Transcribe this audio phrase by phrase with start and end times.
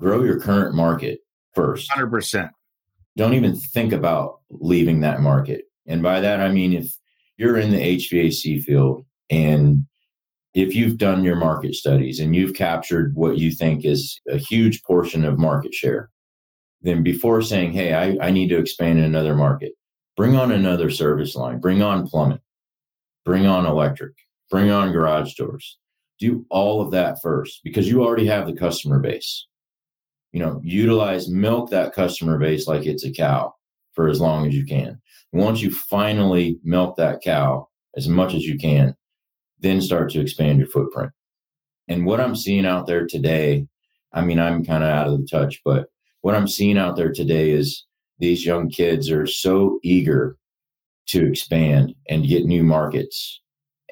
[0.00, 1.20] grow your current market
[1.54, 1.90] first.
[1.90, 2.50] 100%.
[3.16, 5.64] Don't even think about leaving that market.
[5.86, 6.92] And by that, I mean, if
[7.36, 9.86] you're in the HVAC field and
[10.54, 14.82] if you've done your market studies and you've captured what you think is a huge
[14.84, 16.10] portion of market share,
[16.82, 19.72] then before saying, hey, I, I need to expand in another market,
[20.16, 22.40] bring on another service line, bring on plumbing,
[23.24, 24.12] bring on electric,
[24.50, 25.78] bring on garage doors.
[26.20, 29.46] Do all of that first because you already have the customer base.
[30.34, 33.54] You know, utilize milk that customer base like it's a cow
[33.92, 35.00] for as long as you can.
[35.32, 38.96] Once you finally milk that cow as much as you can,
[39.60, 41.12] then start to expand your footprint.
[41.86, 43.68] And what I'm seeing out there today,
[44.12, 45.86] I mean, I'm kind of out of the touch, but
[46.22, 47.84] what I'm seeing out there today is
[48.18, 50.36] these young kids are so eager
[51.10, 53.40] to expand and get new markets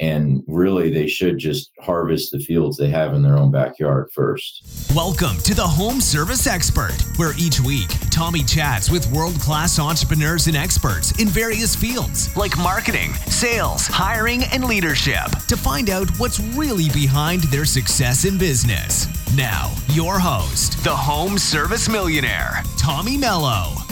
[0.01, 4.91] and really they should just harvest the fields they have in their own backyard first.
[4.95, 10.47] Welcome to the Home Service Expert, where each week Tommy chats with world class entrepreneurs
[10.47, 16.41] and experts in various fields like marketing, sales, hiring, and leadership to find out what's
[16.41, 19.07] really behind their success in business.
[19.37, 23.92] Now, your host, the Home Service Millionaire, Tommy Mello.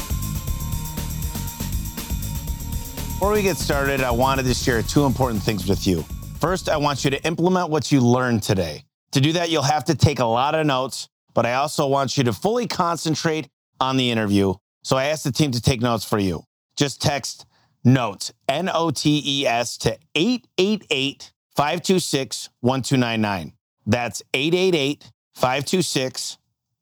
[3.21, 6.07] Before we get started, I wanted to share two important things with you.
[6.41, 8.87] First, I want you to implement what you learned today.
[9.13, 12.17] To do that, you'll have to take a lot of notes, but I also want
[12.17, 14.55] you to fully concentrate on the interview.
[14.85, 16.45] So I asked the team to take notes for you.
[16.79, 17.45] Just text
[17.85, 23.53] notes, N O T E S, to 888 526 1299.
[23.85, 26.39] That's 888 526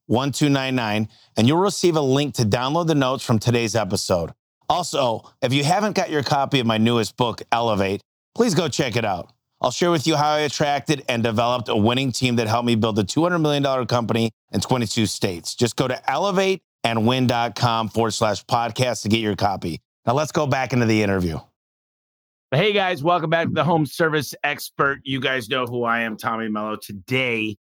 [0.06, 1.09] 1299.
[1.36, 4.31] And you'll receive a link to download the notes from today's episode.
[4.69, 8.03] Also, if you haven't got your copy of my newest book, Elevate,
[8.35, 9.33] please go check it out.
[9.61, 12.75] I'll share with you how I attracted and developed a winning team that helped me
[12.77, 15.55] build a $200 million company in 22 states.
[15.55, 19.81] Just go to elevateandwin.com forward slash podcast to get your copy.
[20.07, 21.39] Now let's go back into the interview.
[22.51, 25.01] Hey guys, welcome back to the Home Service Expert.
[25.03, 26.77] You guys know who I am, Tommy Mello.
[26.77, 27.57] Today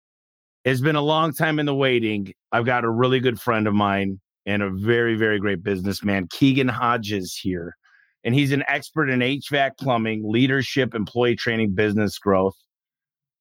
[0.64, 2.32] has been a long time in the waiting.
[2.50, 6.68] I've got a really good friend of mine and a very, very great businessman, Keegan
[6.68, 7.76] Hodges here.
[8.24, 12.56] And he's an expert in HVAC plumbing, leadership, employee training, business growth.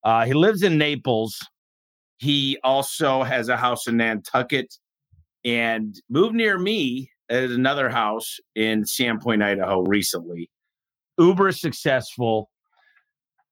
[0.03, 1.37] Uh, he lives in Naples.
[2.17, 4.73] He also has a house in Nantucket
[5.45, 10.49] and moved near me at another house in Sandpoint, Idaho recently.
[11.17, 12.49] Uber successful.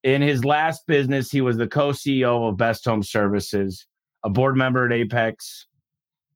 [0.03, 3.85] In his last business, he was the co CEO of Best Home Services,
[4.23, 5.67] a board member at Apex,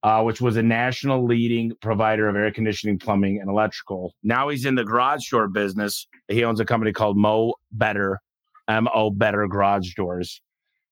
[0.06, 4.14] uh, which was a national leading provider of air conditioning, plumbing, and electrical.
[4.22, 6.06] Now he's in the garage door business.
[6.28, 8.20] He owns a company called Mo Better,
[8.68, 10.44] M O Better Garage Doors,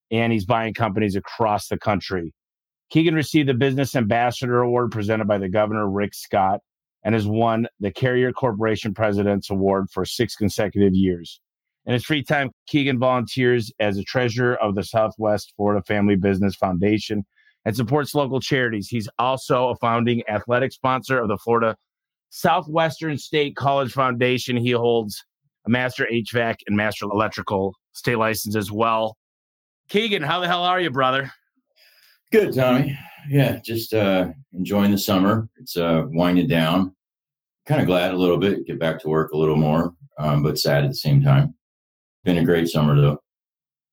[0.10, 2.34] and he's buying companies across the country.
[2.90, 6.62] Keegan received the Business Ambassador Award presented by the Governor Rick Scott
[7.06, 11.40] and has won the Carrier Corporation President's Award for six consecutive years.
[11.86, 16.56] In his free time, Keegan volunteers as a treasurer of the Southwest Florida Family Business
[16.56, 17.24] Foundation
[17.66, 18.88] and supports local charities.
[18.88, 21.76] He's also a founding athletic sponsor of the Florida
[22.30, 24.58] Southwestern State College Foundation.
[24.58, 25.24] He holds
[25.66, 29.18] a master HVAC and master electrical state license as well.
[29.90, 31.32] Keegan, how the hell are you, brother?
[32.32, 32.98] Good, Tommy.
[33.30, 35.48] Yeah, just uh, enjoying the summer.
[35.58, 36.96] It's uh, winding down.
[37.66, 40.58] Kind of glad a little bit, get back to work a little more, um, but
[40.58, 41.54] sad at the same time.
[42.26, 43.20] Been a great summer, though.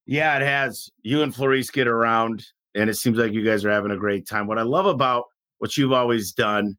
[0.07, 0.89] Yeah, it has.
[1.03, 2.45] You and Florice get around
[2.75, 4.47] and it seems like you guys are having a great time.
[4.47, 5.25] What I love about
[5.59, 6.77] what you've always done,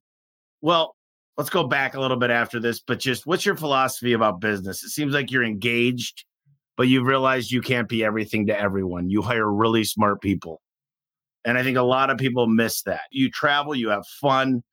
[0.62, 0.96] well,
[1.38, 4.84] let's go back a little bit after this, but just what's your philosophy about business?
[4.84, 6.26] It seems like you're engaged,
[6.78, 9.10] but you've realized you can't be everything to everyone.
[9.10, 10.62] You hire really smart people.
[11.44, 13.02] And I think a lot of people miss that.
[13.12, 14.64] You travel, you have fun.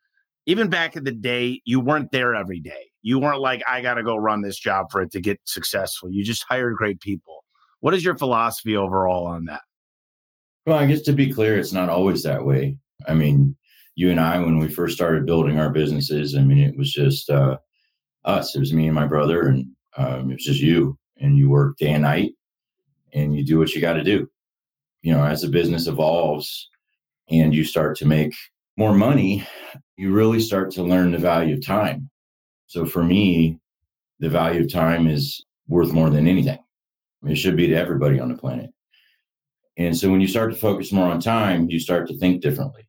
[0.46, 2.90] Even back in the day, you weren't there every day.
[3.02, 6.10] You weren't like, I got to go run this job for it to get successful.
[6.10, 7.44] You just hired great people.
[7.80, 9.62] What is your philosophy overall on that?
[10.68, 12.76] Well, I guess to be clear, it's not always that way.
[13.06, 13.56] I mean,
[13.94, 17.30] you and I, when we first started building our businesses, I mean, it was just
[17.30, 17.56] uh,
[18.26, 18.54] us.
[18.54, 19.66] It was me and my brother, and
[19.96, 20.98] um, it was just you.
[21.16, 22.32] And you work day and night,
[23.14, 24.28] and you do what you got to do.
[25.00, 26.68] You know, as the business evolves
[27.30, 28.34] and you start to make
[28.76, 29.48] more money,
[29.96, 32.10] you really start to learn the value of time.
[32.66, 33.58] So for me,
[34.18, 36.58] the value of time is worth more than anything.
[37.26, 38.68] It should be to everybody on the planet.
[39.78, 42.88] And so when you start to focus more on time, you start to think differently.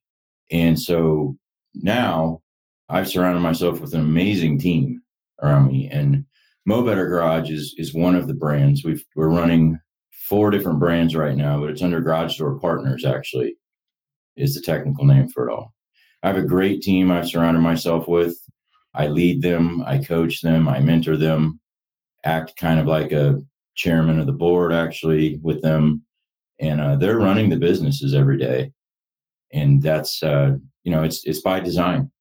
[0.52, 1.38] And so
[1.76, 2.42] now
[2.90, 5.02] I've surrounded myself with an amazing team
[5.42, 5.88] around me.
[5.90, 6.26] And
[6.66, 8.84] Mo Better Garage is is one of the brands.
[8.84, 9.80] We've we're running
[10.28, 13.56] four different brands right now, but it's under Garage Door Partners actually.
[14.36, 15.74] is the technical name for it all.
[16.24, 18.38] I have a great team I've surrounded myself with.
[18.94, 21.60] I lead them, I coach them, I mentor them,
[22.26, 23.40] act kind of like a
[23.76, 26.04] chairman of the board actually with them.
[26.60, 28.72] And uh, they're running the businesses every day.
[29.54, 32.12] And that's, uh, you know, it's, it's by design.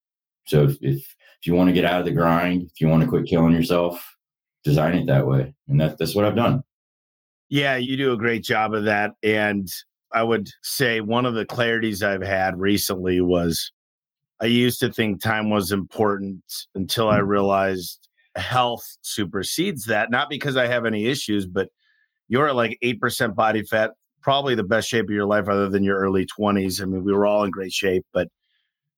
[0.46, 3.02] So if, if, if you want to get out of the grind, if you want
[3.02, 4.02] to quit killing yourself,
[4.64, 5.55] design it that way.
[5.69, 6.62] And that, that's what I've done.
[7.49, 9.12] Yeah, you do a great job of that.
[9.23, 9.69] And
[10.12, 13.73] I would say one of the clarities I've had recently was
[14.40, 16.43] I used to think time was important
[16.75, 17.26] until I mm.
[17.26, 20.11] realized health supersedes that.
[20.11, 21.69] Not because I have any issues, but
[22.29, 23.93] you're at like 8% body fat,
[24.28, 26.82] probably the best shape of your life other than your early 20s.
[26.82, 28.28] I mean, we were all in great shape, but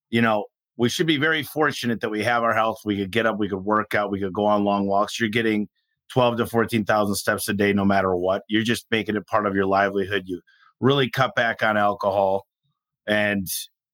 [0.09, 0.47] you know,
[0.77, 2.81] we should be very fortunate that we have our health.
[2.85, 5.21] We could get up, we could work out, we could go on long walks.
[5.21, 5.69] You're getting
[6.09, 8.43] 12 to 14,000 steps a day, no matter what.
[8.49, 10.25] You're just making it part of your livelihood.
[10.27, 10.41] You
[10.81, 12.49] really cut back on alcohol.
[13.07, 13.47] And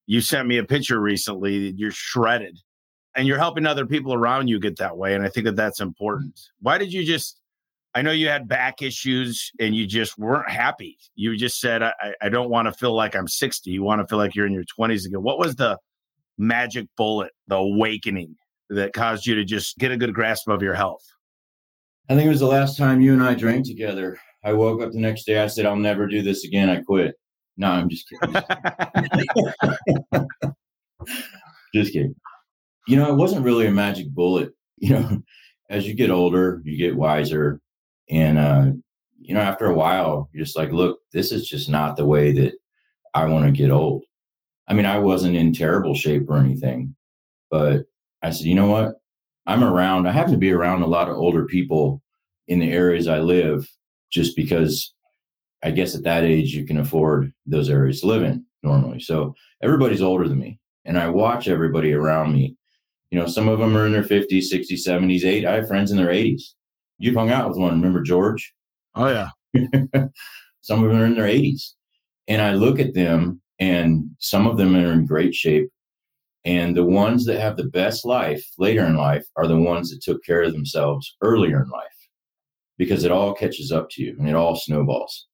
[0.06, 1.74] you sent me a picture recently.
[1.76, 2.58] You're shredded
[3.14, 5.14] and you're helping other people around you get that way.
[5.14, 6.40] And I think that that's important.
[6.62, 7.42] Why did you just,
[7.96, 10.98] I know you had back issues and you just weren't happy.
[11.14, 13.70] You just said, I, I don't want to feel like I'm 60.
[13.70, 15.22] You want to feel like you're in your 20s again.
[15.22, 15.78] What was the
[16.37, 18.37] magic bullet, the awakening
[18.69, 21.00] that caused you to just get a good grasp of your health?
[22.10, 24.19] I think it was the last time you and I drank together.
[24.44, 25.43] I woke up the next day.
[25.43, 26.69] I said, I'll never do this again.
[26.69, 27.14] I quit.
[27.56, 28.34] No, I'm just kidding.
[31.75, 32.14] just kidding.
[32.88, 34.50] You know, it wasn't really a magic bullet.
[34.76, 35.22] You know,
[35.70, 37.58] as you get older, you get wiser.
[38.11, 38.70] And, uh,
[39.19, 42.32] you know, after a while, you're just like, look, this is just not the way
[42.32, 42.55] that
[43.14, 44.05] I want to get old.
[44.69, 46.94] I mean, I wasn't in terrible shape or anything,
[47.50, 47.85] but
[48.23, 48.94] I said, you know what?
[49.47, 52.03] I'm around, I have to be around a lot of older people
[52.49, 53.69] in the areas I live
[54.11, 54.93] just because
[55.62, 59.00] I guess at that age you can afford those areas to live in normally.
[59.00, 60.58] So everybody's older than me.
[60.85, 62.56] And I watch everybody around me.
[63.11, 65.44] You know, some of them are in their 50s, 60s, 70s, 80s.
[65.47, 66.55] I have friends in their 80s.
[66.98, 67.75] You've hung out with one.
[67.75, 68.52] Remember George?
[68.94, 69.28] Oh, yeah.
[70.62, 71.72] some of them are in their 80s.
[72.28, 75.70] And I look at them, and some of them are in great shape.
[76.44, 80.00] And the ones that have the best life later in life are the ones that
[80.00, 82.08] took care of themselves earlier in life
[82.78, 85.26] because it all catches up to you and it all snowballs.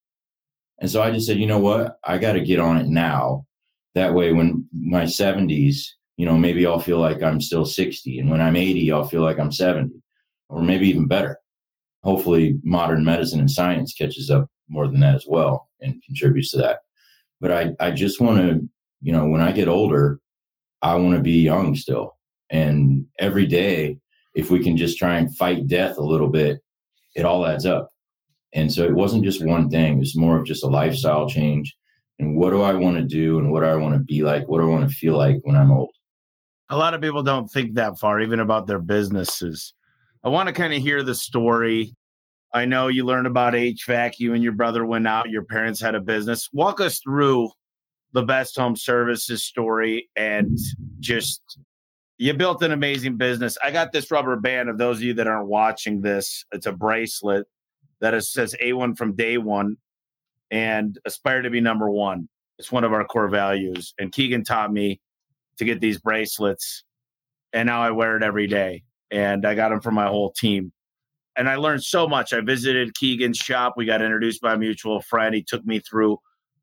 [0.80, 1.98] And so I just said, you know what?
[2.04, 3.46] I got to get on it now.
[3.94, 5.84] That way, when my 70s,
[6.16, 8.18] you know, maybe I'll feel like I'm still 60.
[8.18, 9.90] And when I'm 80, I'll feel like I'm 70
[10.48, 11.38] or maybe even better.
[12.04, 16.58] Hopefully, modern medicine and science catches up more than that as well and contributes to
[16.58, 16.80] that.
[17.40, 18.68] But I, I just want to,
[19.00, 20.20] you know, when I get older,
[20.82, 22.16] I want to be young still.
[22.50, 23.98] And every day,
[24.34, 26.60] if we can just try and fight death a little bit,
[27.14, 27.88] it all adds up.
[28.54, 31.74] And so it wasn't just one thing, it's more of just a lifestyle change.
[32.18, 34.46] And what do I want to do and what do I want to be like?
[34.48, 35.90] What do I want to feel like when I'm old?
[36.68, 39.74] A lot of people don't think that far, even about their businesses.
[40.24, 41.94] I want to kind of hear the story.
[42.54, 44.18] I know you learned about HVAC.
[44.18, 45.30] You and your brother went out.
[45.30, 46.48] Your parents had a business.
[46.52, 47.50] Walk us through
[48.12, 50.58] the best home services story and
[51.00, 51.58] just
[52.18, 53.58] you built an amazing business.
[53.64, 56.44] I got this rubber band of those of you that aren't watching this.
[56.52, 57.46] It's a bracelet
[58.00, 59.76] that is, says A1 from day one
[60.50, 62.28] and aspire to be number one.
[62.58, 63.92] It's one of our core values.
[63.98, 65.00] And Keegan taught me
[65.56, 66.84] to get these bracelets.
[67.52, 68.84] And now I wear it every day.
[69.12, 70.72] And I got them for my whole team.
[71.36, 72.32] And I learned so much.
[72.32, 73.74] I visited Keegan's shop.
[73.76, 75.34] We got introduced by a mutual friend.
[75.34, 76.18] He took me through,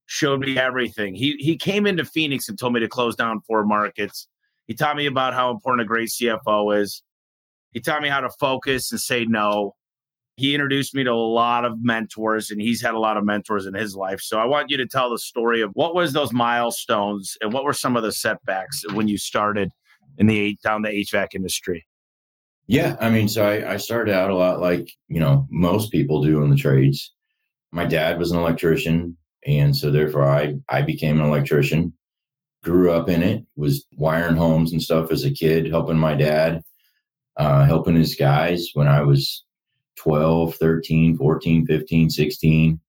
[0.06, 1.16] showed me everything.
[1.16, 4.28] He he came into Phoenix and told me to close down four markets.
[4.68, 7.02] He taught me about how important a great CFO is.
[7.72, 9.76] He taught me how to focus and say no
[10.40, 13.66] he introduced me to a lot of mentors and he's had a lot of mentors
[13.66, 16.32] in his life so i want you to tell the story of what was those
[16.32, 19.70] milestones and what were some of the setbacks when you started
[20.18, 21.86] in the down the hvac industry
[22.70, 26.22] yeah i mean so I, I started out a lot like you know most people
[26.22, 27.14] do in the trades
[27.72, 31.92] my dad was an electrician and so therefore i i became an electrician
[32.64, 36.62] grew up in it was wiring homes and stuff as a kid helping my dad
[37.38, 39.44] uh, helping his guys when i was
[40.00, 42.80] 12, 13, 14, 15, 16.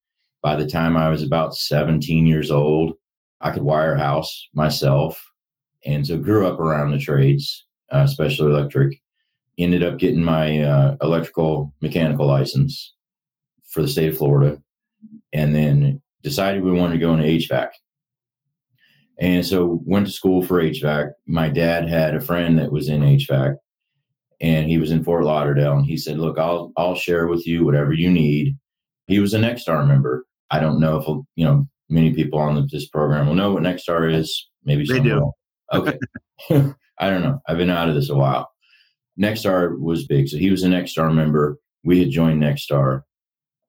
[0.43, 2.95] By the time I was about 17 years old,
[3.41, 5.21] I could wire a house myself.
[5.85, 9.01] And so grew up around the trades, uh, especially electric.
[9.59, 12.95] Ended up getting my uh, electrical mechanical license
[13.69, 14.61] for the state of Florida.
[15.33, 17.69] And then decided we wanted to go into HVAC.
[19.21, 21.11] And so went to school for HVAC.
[21.27, 23.57] My dad had a friend that was in HVAC
[24.41, 27.65] and he was in Fort Lauderdale and he said, "Look, I'll I'll share with you
[27.65, 28.57] whatever you need."
[29.07, 30.25] He was a Nexstar member.
[30.51, 34.13] I don't know if you know many people on this program will know what Nexstar
[34.13, 34.49] is.
[34.65, 35.33] Maybe they some do.
[35.73, 35.99] Okay.
[36.99, 37.41] I don't know.
[37.47, 38.51] I've been out of this a while.
[39.19, 40.29] Nexstar was big.
[40.29, 41.59] So he was a Nexstar member.
[41.85, 43.03] We had joined Nexstar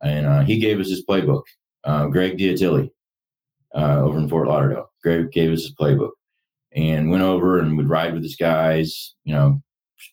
[0.01, 1.43] and uh, he gave us his playbook.
[1.83, 2.89] Uh, Greg Diatilli
[3.75, 4.91] uh, over in Fort Lauderdale.
[5.03, 6.12] Greg gave us his playbook
[6.74, 9.62] and went over and would ride with his guys, you know,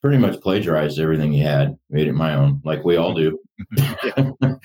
[0.00, 3.38] pretty much plagiarized everything he had, made it my own, like we all do.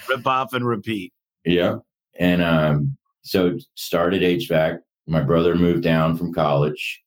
[0.09, 1.13] Rip off and repeat.
[1.45, 1.77] Yeah.
[2.19, 4.79] And um, so started HVAC.
[5.07, 7.01] My brother moved down from college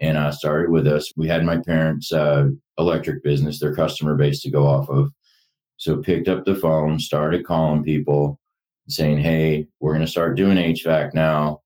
[0.00, 1.12] and uh, started with us.
[1.16, 2.48] We had my parents' uh,
[2.78, 5.10] electric business, their customer base to go off of.
[5.76, 8.40] So picked up the phone, started calling people,
[8.88, 11.62] saying, "Hey, we're going to start doing HVAC now."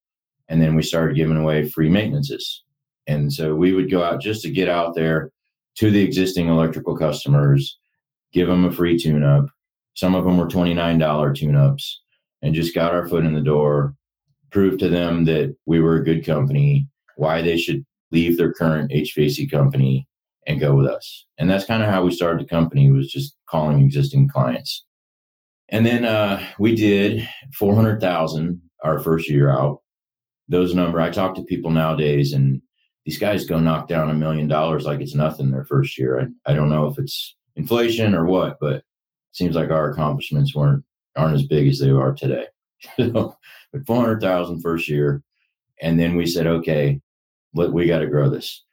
[0.49, 2.64] And then we started giving away free maintenances.
[3.07, 5.31] And so we would go out just to get out there
[5.76, 7.79] to the existing electrical customers,
[8.33, 9.47] give them a free tune up.
[9.95, 12.02] Some of them were $29 tune ups
[12.43, 13.95] and just got our foot in the door,
[14.50, 18.90] proved to them that we were a good company, why they should leave their current
[18.90, 20.07] HVAC company
[20.50, 21.26] and go with us.
[21.38, 24.85] And that's kind of how we started the company was just calling existing clients.
[25.69, 27.26] And then uh, we did
[27.59, 29.80] 400,000 our first year out
[30.50, 32.61] those number I talk to people nowadays and
[33.07, 36.21] these guys go knock down a million dollars like it's nothing their first year.
[36.21, 38.85] I, I don't know if it's inflation or what, but it
[39.33, 40.85] seems like our accomplishments weren't
[41.16, 42.47] aren't as big as they are today.
[42.97, 43.37] so,
[43.73, 45.23] but 400,000 first year.
[45.80, 47.00] And then we said, okay,
[47.54, 48.64] let, we got to grow this.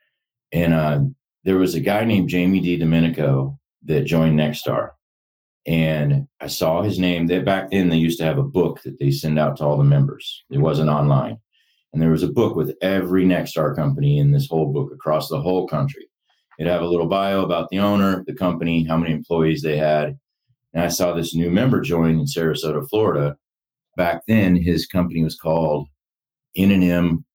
[0.52, 1.00] And uh,
[1.44, 4.92] there was a guy named Jamie DiDomenico that joined Nexstar.
[5.66, 9.00] And I saw his name that back then they used to have a book that
[9.00, 10.44] they send out to all the members.
[10.50, 11.38] It wasn't online.
[11.92, 15.42] And there was a book with every Nexstar company in this whole book across the
[15.42, 16.08] whole country.
[16.58, 20.18] It'd have a little bio about the owner, the company, how many employees they had.
[20.74, 23.38] And I saw this new member join in Sarasota, Florida.
[23.96, 25.88] Back then, his company was called
[26.56, 27.26] N&M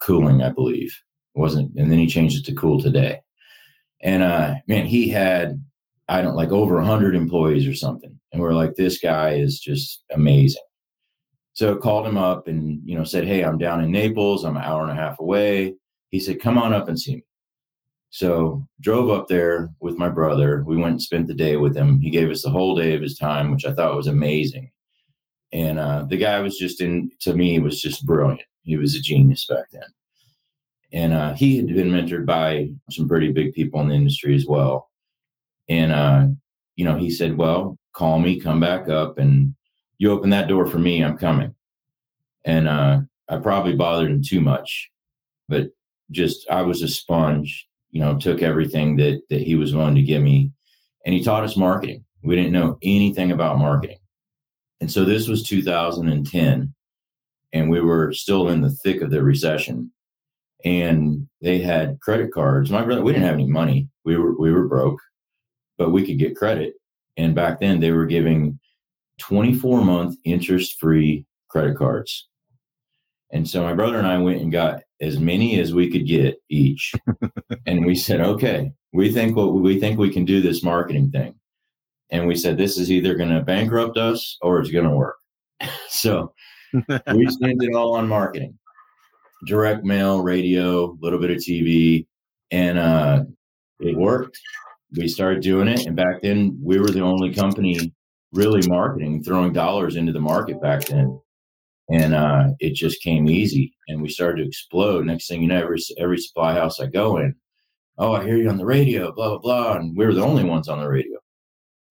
[0.00, 0.96] Cooling, I believe.
[1.34, 3.20] It wasn't, and then he changed it to Cool Today.
[4.00, 5.62] And uh, man, he had
[6.08, 8.18] I don't like over 100 employees or something.
[8.32, 10.62] And we're like, this guy is just amazing.
[11.54, 14.44] So called him up and, you know, said, Hey, I'm down in Naples.
[14.44, 15.74] I'm an hour and a half away.
[16.10, 17.24] He said, Come on up and see me.
[18.10, 20.62] So drove up there with my brother.
[20.66, 22.00] We went and spent the day with him.
[22.00, 24.70] He gave us the whole day of his time, which I thought was amazing.
[25.52, 28.42] And uh, the guy was just in, to me, was just brilliant.
[28.62, 29.82] He was a genius back then.
[30.96, 34.46] And uh, he had been mentored by some pretty big people in the industry as
[34.46, 34.90] well.
[35.68, 36.28] And, uh,
[36.74, 39.54] you know, he said, Well, call me, come back up, and
[39.98, 41.54] you open that door for me, I'm coming.
[42.46, 44.90] And uh, I probably bothered him too much,
[45.50, 45.68] but
[46.12, 50.02] just I was a sponge, you know, took everything that that he was willing to
[50.02, 50.50] give me,
[51.04, 52.06] and he taught us marketing.
[52.22, 53.98] We didn't know anything about marketing,
[54.80, 56.74] and so this was 2010,
[57.52, 59.92] and we were still in the thick of the recession,
[60.66, 62.72] and they had credit cards.
[62.72, 63.88] My brother, we didn't have any money.
[64.04, 64.98] We were we were broke,
[65.78, 66.74] but we could get credit,
[67.16, 68.58] and back then they were giving
[69.20, 72.28] 24 month interest free credit cards.
[73.30, 76.42] And so my brother and I went and got as many as we could get
[76.48, 76.92] each.
[77.66, 81.36] and we said, okay, we think what we think we can do this marketing thing.
[82.10, 85.16] And we said, this is either going to bankrupt us or it's going to work.
[85.88, 86.32] so
[86.72, 88.58] we spent it all on marketing
[89.46, 92.06] direct mail, radio, a little bit of TV.
[92.50, 93.24] And uh,
[93.80, 94.38] it worked.
[94.96, 95.86] We started doing it.
[95.86, 97.92] And back then, we were the only company
[98.32, 101.20] really marketing, throwing dollars into the market back then.
[101.90, 105.06] And uh, it just came easy, and we started to explode.
[105.06, 107.32] Next thing you know, every every supply house I go in,
[107.96, 110.42] oh, I hear you on the radio, blah blah blah, and we were the only
[110.42, 111.16] ones on the radio,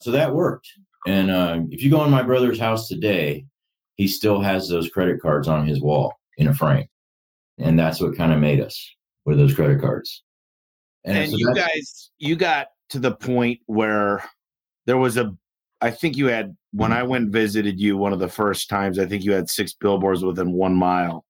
[0.01, 0.67] so that worked.
[1.07, 3.45] And uh, if you go in my brother's house today,
[3.95, 6.87] he still has those credit cards on his wall in a frame,
[7.57, 8.95] and that's what kind of made us
[9.25, 10.23] with those credit cards.
[11.03, 14.23] And, and so you guys, you got to the point where
[14.85, 15.35] there was a
[15.81, 18.97] I think you had when I went visited you one of the first times.
[18.97, 21.25] I think you had six billboards within one mile.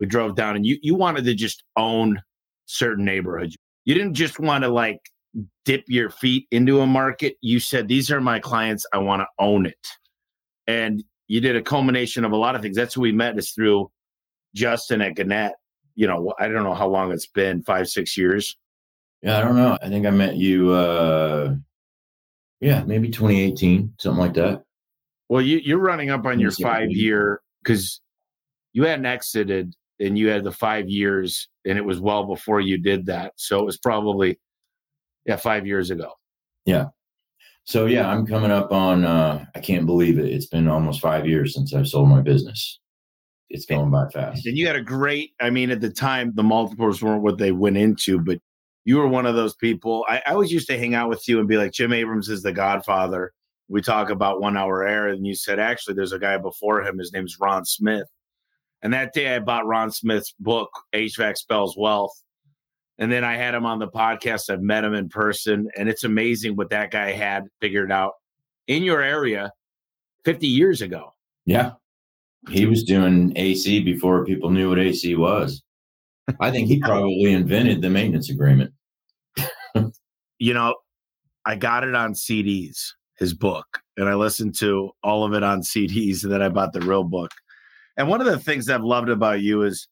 [0.00, 2.20] We drove down, and you you wanted to just own
[2.66, 3.56] certain neighborhoods.
[3.84, 4.98] You didn't just want to like
[5.64, 7.36] dip your feet into a market.
[7.40, 8.86] You said, "These are my clients.
[8.92, 9.86] I want to own it,"
[10.66, 12.76] and you did a culmination of a lot of things.
[12.76, 13.90] That's who we met is through
[14.54, 15.52] Justin at Gannett.
[15.94, 18.56] You know, I don't know how long it's been five six years.
[19.22, 19.78] Yeah, I don't know.
[19.80, 20.70] I think I met you.
[20.70, 21.54] uh
[22.60, 24.62] yeah, maybe 2018, something like that.
[25.28, 28.00] Well, you, you're running up on your five year because
[28.72, 32.78] you hadn't exited and you had the five years, and it was well before you
[32.78, 33.32] did that.
[33.36, 34.40] So it was probably,
[35.26, 36.12] yeah, five years ago.
[36.64, 36.86] Yeah.
[37.64, 39.04] So yeah, I'm coming up on.
[39.04, 40.26] Uh, I can't believe it.
[40.32, 42.80] It's been almost five years since I've sold my business.
[43.54, 44.46] It's going by fast.
[44.46, 47.52] And you had a great, I mean, at the time, the multiples weren't what they
[47.52, 48.38] went into, but
[48.84, 50.04] you were one of those people.
[50.08, 52.42] I, I always used to hang out with you and be like, Jim Abrams is
[52.42, 53.32] the godfather.
[53.68, 56.98] We talk about one hour air, and you said, actually, there's a guy before him.
[56.98, 58.08] His name's Ron Smith.
[58.82, 62.12] And that day I bought Ron Smith's book, HVAC Spells Wealth.
[62.98, 64.50] And then I had him on the podcast.
[64.50, 68.14] I've met him in person, and it's amazing what that guy had figured out
[68.66, 69.52] in your area
[70.24, 71.14] 50 years ago.
[71.46, 71.72] Yeah.
[72.50, 75.62] He was doing AC before people knew what AC was.
[76.40, 78.72] I think he probably invented the maintenance agreement.
[80.38, 80.76] you know,
[81.44, 82.78] I got it on CDs,
[83.18, 86.72] his book, and I listened to all of it on CDs, and then I bought
[86.72, 87.30] the real book.
[87.96, 89.88] And one of the things I've loved about you is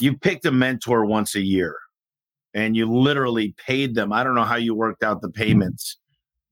[0.00, 1.76] you picked a mentor once a year
[2.54, 4.12] and you literally paid them.
[4.12, 5.98] I don't know how you worked out the payments,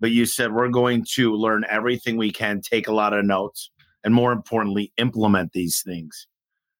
[0.00, 3.70] but you said, we're going to learn everything we can, take a lot of notes,
[4.08, 6.28] and more importantly, implement these things.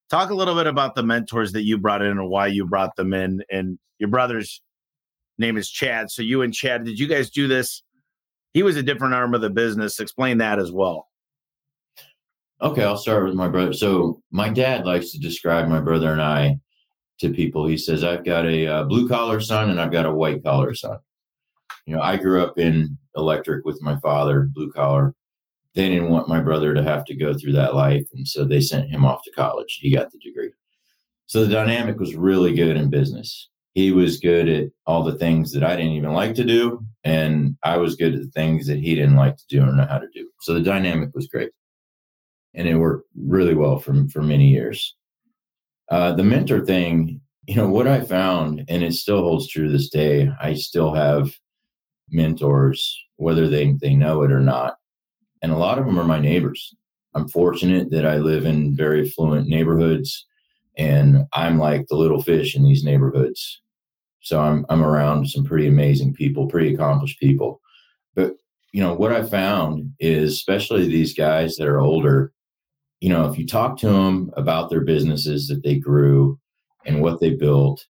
[0.09, 2.97] Talk a little bit about the mentors that you brought in and why you brought
[2.97, 3.43] them in.
[3.51, 4.63] And your brother's
[5.37, 6.11] name is Chad.
[6.11, 7.83] So you and Chad, did you guys do this?
[8.55, 10.01] He was a different arm of the business.
[10.01, 11.09] Explain that as well.
[12.63, 13.75] Okay, I'll start with my brother.
[13.75, 16.59] So my dad likes to describe my brother and I
[17.21, 17.67] to people.
[17.67, 20.73] He says, I've got a uh, blue collar son and I've got a white collar
[20.73, 20.97] son.
[21.85, 25.15] You know, I grew up in electric with my father, blue collar
[25.79, 28.05] they didn't want my brother to have to go through that life.
[28.13, 29.79] And so they sent him off to college.
[29.81, 30.51] He got the degree.
[31.27, 33.49] So the dynamic was really good in business.
[33.75, 36.85] He was good at all the things that I didn't even like to do.
[37.05, 39.87] And I was good at the things that he didn't like to do or know
[39.87, 40.29] how to do.
[40.41, 41.53] So the dynamic was great.
[42.55, 44.97] And it worked really well for, for many years.
[45.93, 49.91] Uh, the mentor thing, you know, what I found, and it still holds true this
[49.91, 51.31] day, I still have
[52.11, 54.75] mentors, whether they, they know it or not
[55.43, 56.75] and a lot of them are my neighbors.
[57.15, 60.27] I'm fortunate that I live in very affluent neighborhoods
[60.77, 63.61] and I'm like the little fish in these neighborhoods.
[64.21, 67.61] So I'm I'm around some pretty amazing people, pretty accomplished people.
[68.15, 68.35] But
[68.73, 72.33] you know, what I found is especially these guys that are older,
[73.01, 76.39] you know, if you talk to them about their businesses that they grew
[76.85, 77.87] and what they built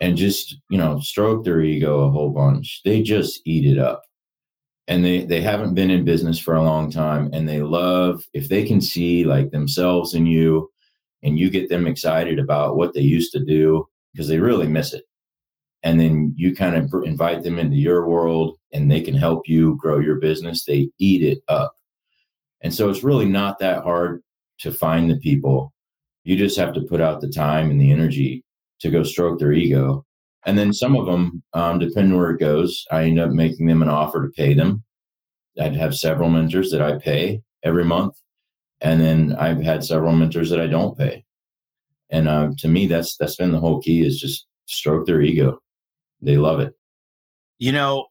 [0.00, 4.02] and just, you know, stroke their ego a whole bunch, they just eat it up
[4.88, 8.48] and they they haven't been in business for a long time and they love if
[8.48, 10.70] they can see like themselves in you
[11.22, 14.94] and you get them excited about what they used to do because they really miss
[14.94, 15.04] it.
[15.82, 19.76] And then you kind of invite them into your world and they can help you
[19.76, 20.64] grow your business.
[20.64, 21.74] They eat it up.
[22.62, 24.22] And so it's really not that hard
[24.60, 25.72] to find the people.
[26.24, 28.44] You just have to put out the time and the energy
[28.80, 30.05] to go stroke their ego
[30.46, 33.82] and then some of them, um, depending where it goes, I end up making them
[33.82, 34.84] an offer to pay them.
[35.60, 38.14] I'd have several mentors that I pay every month.
[38.80, 41.24] And then I've had several mentors that I don't pay.
[42.10, 45.58] And uh, to me, that's that's been the whole key is just stroke their ego.
[46.22, 46.74] They love it.
[47.58, 48.06] You know,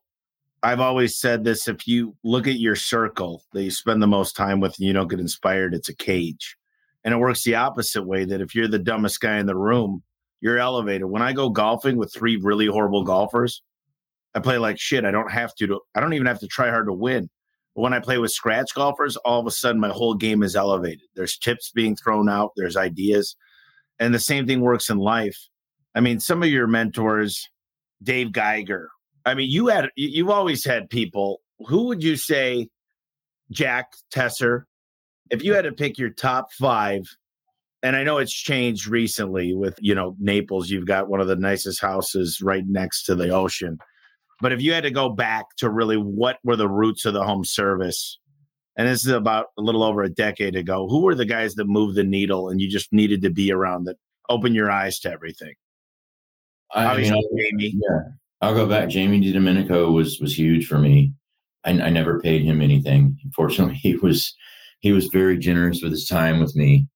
[0.61, 4.35] I've always said this if you look at your circle that you spend the most
[4.35, 6.57] time with and you don't get inspired, it's a cage.
[7.05, 10.03] And it works the opposite way that if you're the dumbest guy in the room,
[10.41, 11.05] you're elevated.
[11.05, 13.61] When I go golfing with three really horrible golfers,
[14.33, 15.05] I play like shit.
[15.05, 17.29] I don't have to, to I don't even have to try hard to win.
[17.75, 20.55] But when I play with scratch golfers, all of a sudden my whole game is
[20.55, 21.03] elevated.
[21.15, 23.35] There's tips being thrown out, there's ideas.
[23.99, 25.37] And the same thing works in life.
[25.95, 27.49] I mean, some of your mentors,
[28.03, 28.89] Dave Geiger.
[29.25, 31.41] I mean, you had you've always had people.
[31.67, 32.69] Who would you say,
[33.51, 34.67] Jack Tester?
[35.31, 37.03] If you had to pick your top five
[37.85, 41.35] and I know it's changed recently with, you know, Naples, you've got one of the
[41.35, 43.77] nicest houses right next to the ocean.
[44.41, 47.23] But if you had to go back to really what were the roots of the
[47.23, 48.19] home service,
[48.75, 51.67] and this is about a little over a decade ago, who were the guys that
[51.67, 53.97] moved the needle and you just needed to be around that
[54.29, 55.53] open your eyes to everything?
[56.73, 57.75] I mean, Jamie.
[57.87, 57.99] Yeah.
[58.41, 58.89] I'll go back.
[58.89, 61.13] Jamie DiDomenico was was huge for me.
[61.63, 63.19] I, I never paid him anything.
[63.23, 64.35] Unfortunately, he was
[64.79, 66.87] he was very generous with his time with me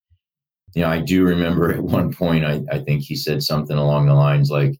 [0.75, 4.07] you know, I do remember at one point, I, I think he said something along
[4.07, 4.79] the lines like,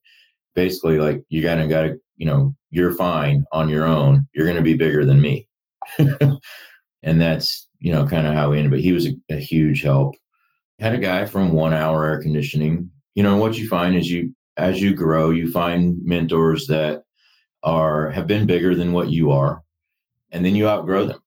[0.55, 4.27] basically, like, you gotta, gotta, you know, you're fine on your own.
[4.33, 5.47] You're going to be bigger than me.
[5.97, 8.71] and that's, you know, kind of how we ended.
[8.71, 10.15] But he was a, a huge help.
[10.79, 12.91] Had a guy from one hour air conditioning.
[13.15, 17.03] You know, what you find is you, as you grow, you find mentors that
[17.63, 19.63] are, have been bigger than what you are.
[20.31, 21.21] And then you outgrow them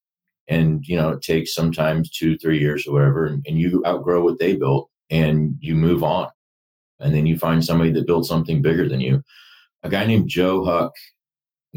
[0.48, 4.22] and you know it takes sometimes two three years or whatever and, and, you outgrow
[4.22, 6.28] what they built and you move on
[7.00, 9.22] and then you find somebody that built something bigger than you
[9.82, 10.92] a guy named joe huck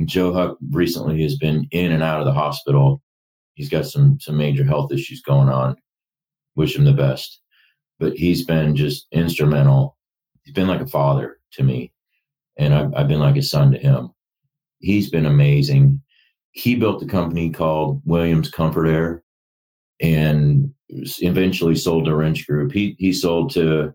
[0.06, 3.01] joe huck recently has been in and out of the hospital
[3.54, 5.75] he's got some some major health issues going on
[6.56, 7.41] wish him the best
[7.99, 9.97] but he's been just instrumental.
[10.43, 11.91] He's been like a father to me,
[12.58, 14.12] and I've, I've been like a son to him.
[14.80, 16.01] He's been amazing.
[16.56, 19.24] He built a company called Williams Comfort Air
[20.00, 22.72] and eventually sold to Wrench Group.
[22.72, 23.94] He, he sold to a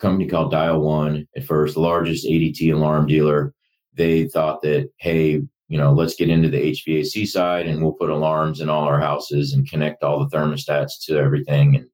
[0.00, 3.54] company called Dial One at first, the largest ADT alarm dealer.
[3.94, 8.10] They thought that, hey, you know, let's get into the HVAC side and we'll put
[8.10, 11.76] alarms in all our houses and connect all the thermostats to everything.
[11.76, 11.86] And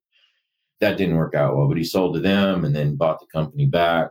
[0.81, 3.67] that didn't work out well, but he sold to them and then bought the company
[3.67, 4.09] back,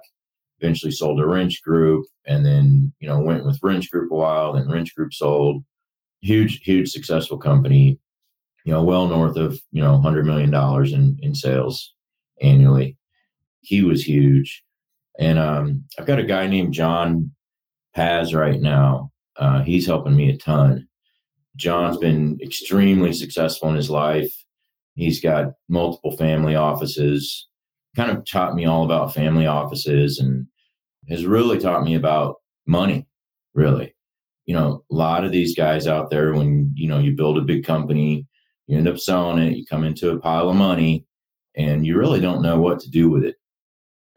[0.60, 4.54] eventually sold to Wrench Group and then, you know, went with Wrench Group a while,
[4.54, 5.64] then Wrench Group sold.
[6.26, 8.00] Huge, huge successful company,
[8.66, 10.54] you know, well north of, you know, $100 million
[10.94, 11.94] in, in sales
[12.42, 12.98] annually.
[13.62, 14.64] He was huge.
[15.20, 17.32] And um, I've got a guy named John
[17.94, 20.88] Paz right now uh, he's helping me a ton.
[21.56, 24.34] John's been extremely successful in his life.
[24.96, 27.48] He's got multiple family offices,
[27.96, 30.48] kind of taught me all about family offices and
[31.10, 33.08] has really taught me about money,
[33.54, 33.95] really.
[34.46, 37.42] You know, a lot of these guys out there, when, you know, you build a
[37.42, 38.28] big company,
[38.68, 41.06] you end up selling it, you come into a pile of money,
[41.56, 43.36] and you really don't know what to do with it.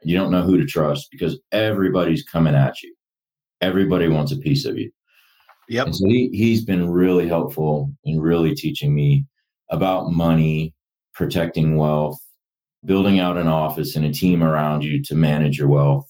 [0.03, 2.95] You don't know who to trust because everybody's coming at you.
[3.61, 4.91] Everybody wants a piece of you.
[5.69, 5.87] Yep.
[5.87, 9.27] And so he, he's been really helpful in really teaching me
[9.71, 10.75] about money,
[11.15, 12.19] protecting wealth,
[12.85, 16.09] building out an office and a team around you to manage your wealth.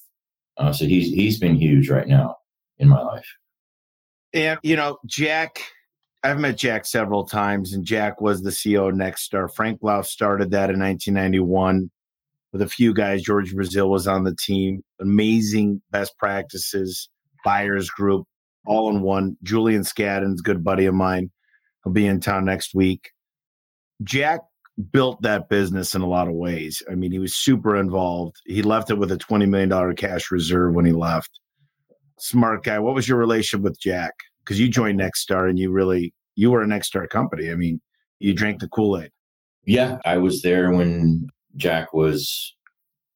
[0.58, 2.36] Uh, so he's he's been huge right now
[2.78, 3.26] in my life.
[4.34, 5.60] And you know, Jack,
[6.22, 9.52] I've met Jack several times, and Jack was the CEO of Nexstar.
[9.54, 11.90] Frank Blau started that in 1991
[12.52, 13.22] with a few guys.
[13.22, 14.82] George Brazil was on the team.
[15.00, 17.08] Amazing best practices,
[17.44, 18.26] buyers group,
[18.66, 19.36] all in one.
[19.42, 21.30] Julian Scadden's good buddy of mine.
[21.84, 23.10] He'll be in town next week.
[24.02, 24.40] Jack
[24.92, 26.82] built that business in a lot of ways.
[26.90, 28.36] I mean, he was super involved.
[28.46, 31.40] He left it with a $20 million cash reserve when he left.
[32.18, 32.78] Smart guy.
[32.78, 34.14] What was your relationship with Jack?
[34.40, 37.50] Because you joined Nexstar and you really, you were a Nexstar company.
[37.50, 37.80] I mean,
[38.18, 39.10] you drank the Kool Aid.
[39.64, 42.54] Yeah, I was there when Jack was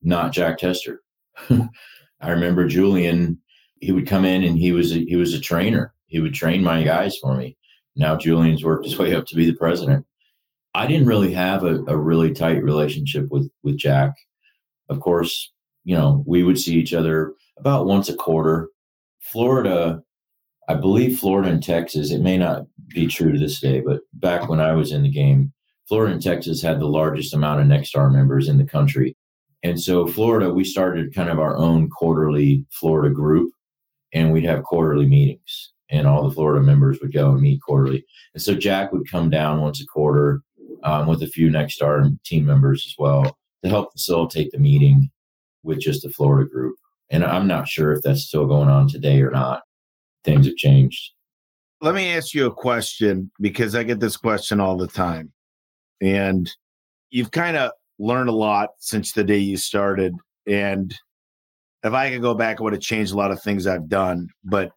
[0.03, 1.01] not Jack Tester.
[1.51, 3.39] I remember Julian
[3.83, 5.93] he would come in and he was a, he was a trainer.
[6.07, 7.57] He would train my guys for me.
[7.97, 10.07] Now Julian's worked his way up to be the president.
[10.75, 14.15] I didn't really have a, a really tight relationship with with Jack.
[14.89, 15.53] Of course,
[15.85, 18.69] you know we would see each other about once a quarter.
[19.23, 20.03] Florida,
[20.69, 22.11] I believe Florida and Texas.
[22.11, 25.11] It may not be true to this day, but back when I was in the
[25.11, 25.53] game,
[25.89, 29.17] Florida and Texas had the largest amount of Nexstar members in the country.
[29.63, 33.53] And so Florida, we started kind of our own quarterly Florida group
[34.13, 38.05] and we'd have quarterly meetings and all the Florida members would go and meet quarterly.
[38.35, 40.41] And so Jack would come down once a quarter
[40.83, 45.11] um, with a few Nexstar team members as well to help facilitate the meeting
[45.63, 46.77] with just the Florida group.
[47.13, 49.63] And I'm not sure if that's still going on today or not.
[50.25, 51.13] Things have changed.
[51.83, 55.31] Let me ask you a question because I get this question all the time.
[56.01, 56.51] And
[57.11, 60.15] you've kind of learned a lot since the day you started.
[60.49, 60.95] And
[61.85, 64.29] if I could go back, I would have changed a lot of things I've done.
[64.43, 64.71] But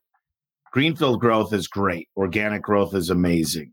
[0.71, 2.09] greenfield growth is great.
[2.17, 3.71] Organic growth is amazing.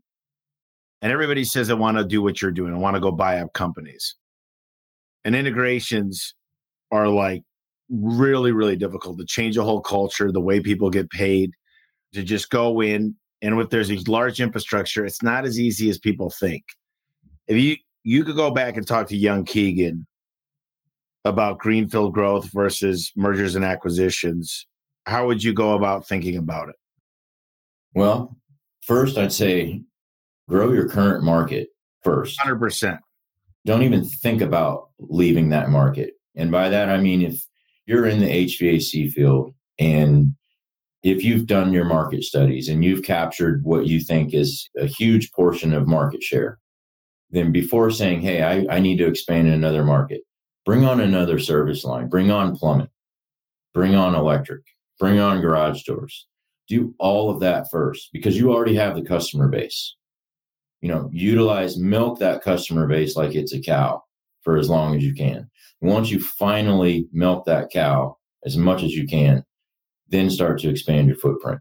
[1.01, 2.73] And everybody says, I want to do what you're doing.
[2.73, 4.15] I want to go buy up companies.
[5.25, 6.33] And integrations
[6.91, 7.43] are like
[7.93, 11.51] really, really difficult to change a whole culture, the way people get paid,
[12.13, 13.15] to just go in.
[13.41, 16.63] And if there's a large infrastructure, it's not as easy as people think.
[17.47, 20.05] If you you could go back and talk to young Keegan
[21.25, 24.67] about greenfield growth versus mergers and acquisitions,
[25.05, 26.75] how would you go about thinking about it?
[27.93, 28.37] Well,
[28.81, 29.81] first, I'd say
[30.49, 31.69] grow your current market
[32.03, 32.39] first.
[32.39, 32.99] 100%.
[33.65, 36.15] Don't even think about leaving that market.
[36.35, 37.45] And by that, I mean, if
[37.85, 40.33] you're in the HVAC field and
[41.03, 45.31] if you've done your market studies and you've captured what you think is a huge
[45.33, 46.59] portion of market share,
[47.29, 50.21] then before saying, hey, I, I need to expand in another market,
[50.65, 52.87] bring on another service line, bring on plumbing,
[53.73, 54.61] bring on electric,
[54.97, 56.25] bring on garage doors.
[56.69, 59.95] Do all of that first because you already have the customer base.
[60.79, 64.03] You know, utilize milk that customer base like it's a cow
[64.43, 65.49] for as long as you can.
[65.81, 69.43] Once you finally milk that cow as much as you can,
[70.09, 71.59] then start to expand your footprint.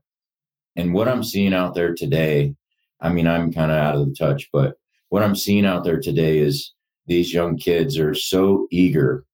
[0.77, 2.55] And what I'm seeing out there today,
[3.01, 4.75] I mean, I'm kind of out of the touch, but
[5.09, 6.73] what I'm seeing out there today is
[7.07, 9.25] these young kids are so eager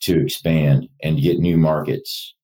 [0.00, 2.34] to expand and get new markets.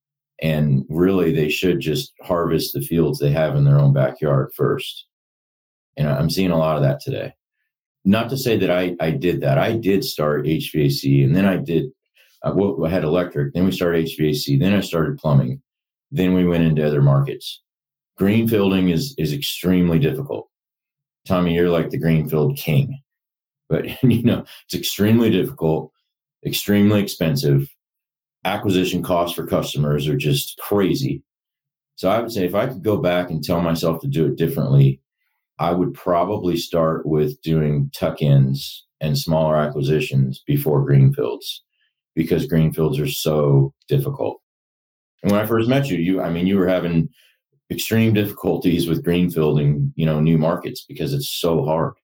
[0.42, 5.07] And really, they should just harvest the fields they have in their own backyard first.
[5.96, 7.35] And I'm seeing a lot of that today.
[8.04, 9.58] Not to say that I, I did that.
[9.58, 11.86] I did start HVAC and then I did,
[12.44, 15.62] uh, I, I had electric, then we started HVAC, then I started plumbing,
[16.10, 17.62] then we went into other markets.
[18.20, 20.48] Greenfielding is, is extremely difficult.
[21.26, 23.00] Tommy, you're like the Greenfield king,
[23.68, 25.90] but you know, it's extremely difficult,
[26.46, 27.68] extremely expensive.
[28.44, 31.22] Acquisition costs for customers are just crazy.
[31.96, 34.36] So I would say if I could go back and tell myself to do it
[34.36, 35.00] differently,
[35.58, 41.62] I would probably start with doing tuck ins and smaller acquisitions before greenfields
[42.14, 44.40] because greenfields are so difficult.
[45.22, 47.08] And when I first met you, you I mean you were having
[47.70, 51.94] extreme difficulties with greenfielding, you know, new markets because it's so hard.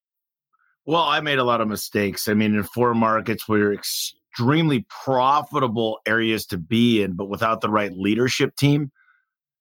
[0.86, 2.28] Well, I made a lot of mistakes.
[2.28, 7.60] I mean, in four markets we were extremely profitable areas to be in, but without
[7.60, 8.90] the right leadership team,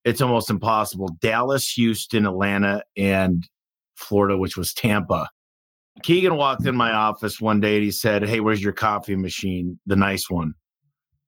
[0.06, 1.17] it's almost impossible.
[1.21, 3.47] Dallas, Houston, Atlanta, and
[4.00, 5.30] Florida, which was Tampa.
[6.04, 9.80] Keegan walked in my office one day and he said, Hey, where's your coffee machine?
[9.86, 10.54] The nice one.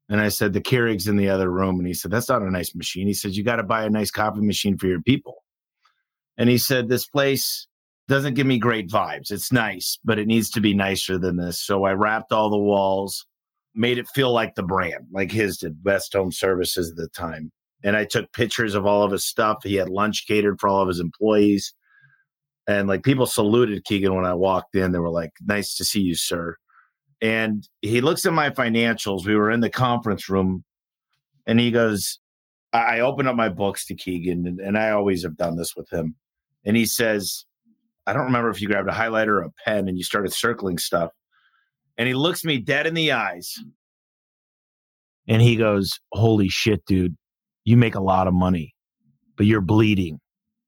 [0.09, 1.79] And I said, The Keurig's in the other room.
[1.79, 3.07] And he said, That's not a nice machine.
[3.07, 5.43] He said, You got to buy a nice coffee machine for your people.
[6.37, 7.67] And he said, This place
[8.07, 9.31] doesn't give me great vibes.
[9.31, 11.61] It's nice, but it needs to be nicer than this.
[11.61, 13.25] So I wrapped all the walls,
[13.73, 17.51] made it feel like the brand, like his did, Best Home Services at the time.
[17.83, 19.59] And I took pictures of all of his stuff.
[19.63, 21.73] He had lunch catered for all of his employees.
[22.67, 24.91] And like people saluted Keegan when I walked in.
[24.91, 26.55] They were like, nice to see you, sir.
[27.21, 29.25] And he looks at my financials.
[29.25, 30.63] We were in the conference room
[31.45, 32.19] and he goes,
[32.73, 35.91] I open up my books to Keegan, and, and I always have done this with
[35.91, 36.15] him.
[36.63, 37.45] And he says,
[38.07, 40.77] I don't remember if you grabbed a highlighter or a pen and you started circling
[40.77, 41.11] stuff.
[41.97, 43.53] And he looks me dead in the eyes
[45.27, 47.15] and he goes, Holy shit, dude,
[47.65, 48.73] you make a lot of money,
[49.37, 50.19] but you're bleeding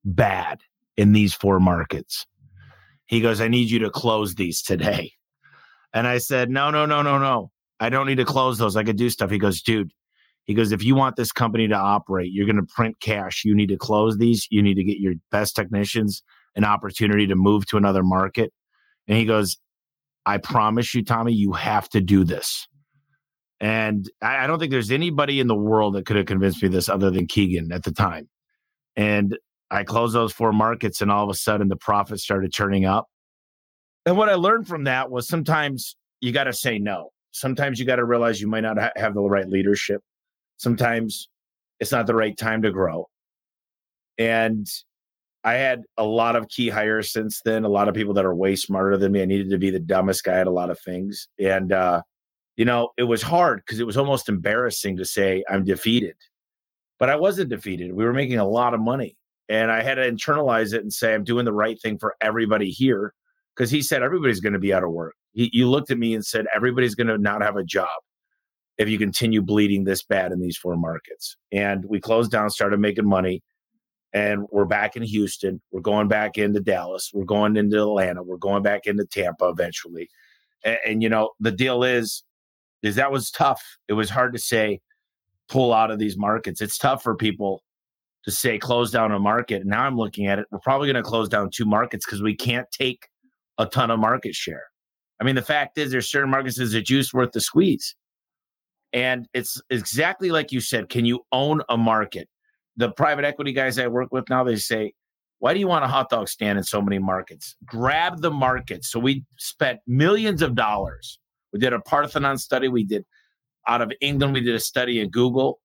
[0.03, 0.59] bad
[0.97, 2.25] in these four markets.
[3.05, 5.11] He goes, I need you to close these today.
[5.93, 7.51] And I said, No, no, no, no, no.
[7.79, 8.75] I don't need to close those.
[8.75, 9.29] I could do stuff.
[9.29, 9.91] He goes, Dude,
[10.45, 13.43] he goes, If you want this company to operate, you're going to print cash.
[13.45, 14.47] You need to close these.
[14.49, 16.23] You need to get your best technicians
[16.55, 18.51] an opportunity to move to another market.
[19.07, 19.57] And he goes,
[20.25, 22.67] I promise you, Tommy, you have to do this.
[23.59, 26.69] And I, I don't think there's anybody in the world that could have convinced me
[26.69, 28.29] this other than Keegan at the time.
[28.95, 29.37] And
[29.73, 33.07] I closed those four markets, and all of a sudden the profits started turning up.
[34.05, 37.09] And what I learned from that was sometimes you got to say no.
[37.31, 40.01] Sometimes you got to realize you might not ha- have the right leadership.
[40.57, 41.27] Sometimes
[41.79, 43.07] it's not the right time to grow.
[44.19, 44.67] And
[45.43, 48.35] I had a lot of key hires since then, a lot of people that are
[48.35, 49.23] way smarter than me.
[49.23, 51.27] I needed to be the dumbest guy at a lot of things.
[51.39, 52.03] And, uh,
[52.57, 56.15] you know, it was hard because it was almost embarrassing to say I'm defeated.
[56.99, 57.91] But I wasn't defeated.
[57.91, 59.17] We were making a lot of money.
[59.53, 62.71] And I had to internalize it and say, I'm doing the right thing for everybody
[62.71, 63.13] here.
[63.55, 65.13] Because he said, everybody's going to be out of work.
[65.33, 67.87] He, looked at me and said, everybody's going to not have a job
[68.79, 71.37] if you continue bleeding this bad in these four markets.
[71.51, 73.43] And we closed down, started making money.
[74.11, 75.61] And we're back in Houston.
[75.71, 77.11] We're going back into Dallas.
[77.13, 78.23] We're going into Atlanta.
[78.23, 80.09] We're going back into Tampa eventually.
[80.65, 82.23] And, and you know, the deal is,
[82.81, 83.61] is that was tough.
[83.87, 84.81] It was hard to say,
[85.47, 86.59] pull out of these markets.
[86.59, 87.61] It's tough for people
[88.25, 89.65] to say close down a market.
[89.65, 90.45] Now I'm looking at it.
[90.51, 93.07] We're probably going to close down two markets because we can't take
[93.57, 94.63] a ton of market share.
[95.19, 97.95] I mean, the fact is, there's certain markets is a juice worth the squeeze.
[98.93, 100.89] And it's exactly like you said.
[100.89, 102.29] Can you own a market?
[102.77, 104.93] The private equity guys I work with now, they say,
[105.39, 107.55] why do you want a hot dog stand in so many markets?
[107.65, 108.85] Grab the market.
[108.85, 111.19] So we spent millions of dollars.
[111.51, 112.67] We did a Parthenon study.
[112.67, 113.05] We did
[113.67, 115.59] out of England, we did a study in Google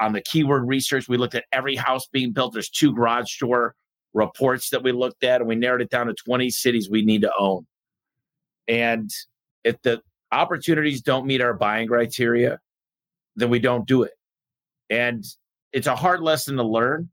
[0.00, 1.08] on the keyword research.
[1.08, 2.52] We looked at every house being built.
[2.52, 3.74] There's two garage door
[4.14, 7.22] reports that we looked at, and we narrowed it down to 20 cities we need
[7.22, 7.66] to own.
[8.68, 9.10] And
[9.64, 12.58] if the opportunities don't meet our buying criteria,
[13.36, 14.12] then we don't do it.
[14.90, 15.24] And
[15.72, 17.10] it's a hard lesson to learn,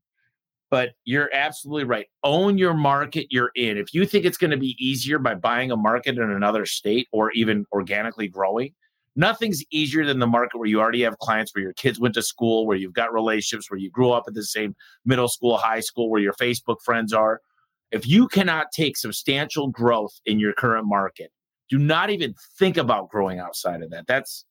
[0.70, 2.06] but you're absolutely right.
[2.22, 3.76] Own your market you're in.
[3.76, 7.08] If you think it's going to be easier by buying a market in another state
[7.12, 8.72] or even organically growing,
[9.16, 12.22] nothing's easier than the market where you already have clients, where your kids went to
[12.22, 14.74] school, where you've got relationships, where you grew up at the same
[15.04, 17.40] middle school, high school, where your Facebook friends are.
[17.90, 21.30] If you cannot take substantial growth in your current market,
[21.70, 24.06] do not even think about growing outside of that.
[24.06, 24.44] That's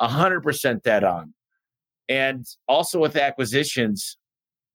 [0.00, 1.34] 100% dead on.
[2.08, 4.18] And also with acquisitions,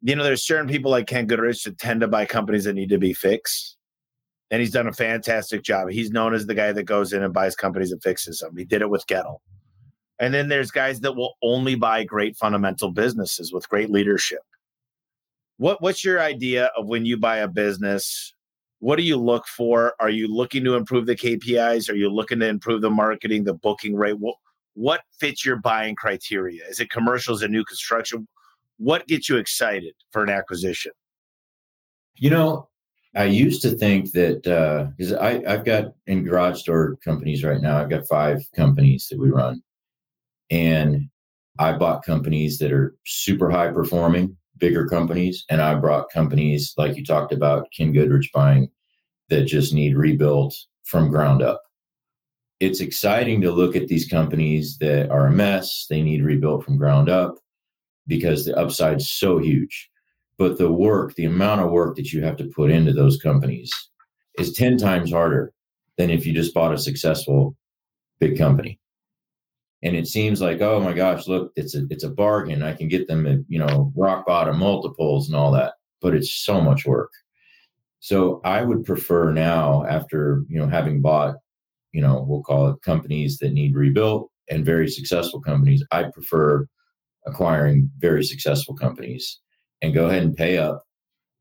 [0.01, 2.89] you know, there's certain people like Ken Goodrich that tend to buy companies that need
[2.89, 3.74] to be fixed
[4.55, 5.89] and he's done a fantastic job.
[5.89, 8.55] He's known as the guy that goes in and buys companies and fixes them.
[8.55, 9.41] He did it with Gettle.
[10.17, 14.39] And then there's guys that will only buy great fundamental businesses with great leadership.
[15.57, 18.33] What what's your idea of when you buy a business?
[18.79, 19.95] what do you look for?
[19.99, 21.89] Are you looking to improve the KPIs?
[21.89, 24.19] Are you looking to improve the marketing, the booking rate?
[24.19, 24.35] What,
[24.75, 26.63] what fits your buying criteria?
[26.69, 28.27] Is it commercials and new construction?
[28.77, 30.91] What gets you excited for an acquisition?
[32.17, 32.69] You know,
[33.15, 37.77] I used to think that because uh, I've got in garage door companies right now.
[37.77, 39.63] I've got five companies that we run,
[40.51, 41.09] and
[41.57, 46.97] I bought companies that are super high performing, bigger companies, and I brought companies like
[46.97, 48.69] you talked about Ken Goodrich buying
[49.29, 51.61] that just need rebuilt from ground up.
[52.59, 55.87] It's exciting to look at these companies that are a mess.
[55.89, 57.37] They need rebuilt from ground up
[58.07, 59.89] because the upside's so huge
[60.37, 63.71] but the work, the amount of work that you have to put into those companies
[64.37, 65.53] is 10 times harder
[65.97, 67.55] than if you just bought a successful
[68.19, 68.79] big company.
[69.83, 72.63] And it seems like, oh my gosh, look, it's a it's a bargain.
[72.63, 76.33] I can get them at, you know, rock bottom multiples and all that, but it's
[76.33, 77.11] so much work.
[77.99, 81.35] So I would prefer now, after, you know, having bought,
[81.91, 86.67] you know, we'll call it companies that need rebuilt and very successful companies, I prefer
[87.25, 89.39] acquiring very successful companies
[89.81, 90.83] and go ahead and pay up,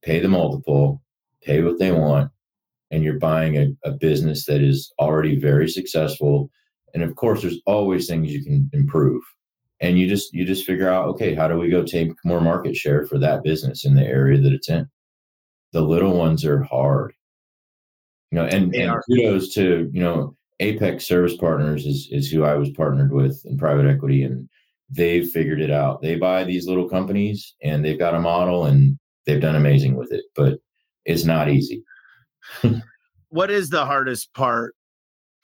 [0.02, 1.02] pay the multiple,
[1.42, 2.30] pay what they want,
[2.90, 6.50] and you're buying a, a business that is already very successful.
[6.94, 9.22] And of course, there's always things you can improve.
[9.80, 12.76] And you just you just figure out, okay, how do we go take more market
[12.76, 14.88] share for that business in the area that it's in?
[15.72, 17.12] The little ones are hard.
[18.30, 22.54] You know, and, and kudos to, you know, Apex Service Partners is is who I
[22.54, 24.22] was partnered with in private equity.
[24.22, 24.48] And
[24.94, 26.02] they've figured it out.
[26.02, 30.12] They buy these little companies and they've got a model and they've done amazing with
[30.12, 30.58] it, but
[31.04, 31.82] it's not easy.
[33.28, 34.74] what is the hardest part?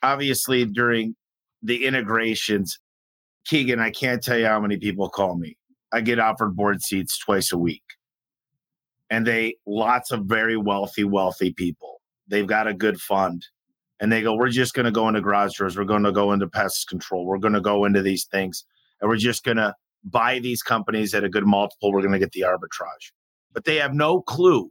[0.03, 1.15] Obviously, during
[1.61, 2.79] the integrations,
[3.45, 5.57] Keegan, I can't tell you how many people call me.
[5.91, 7.83] I get offered board seats twice a week.
[9.09, 12.01] And they, lots of very wealthy, wealthy people.
[12.27, 13.45] They've got a good fund.
[13.99, 15.77] And they go, We're just going to go into garage doors.
[15.77, 17.25] We're going to go into pest control.
[17.25, 18.65] We're going to go into these things
[19.01, 21.91] and we're just going to buy these companies at a good multiple.
[21.91, 23.11] We're going to get the arbitrage.
[23.53, 24.69] But they have no clue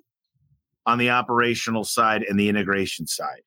[0.86, 3.42] on the operational side and the integration side.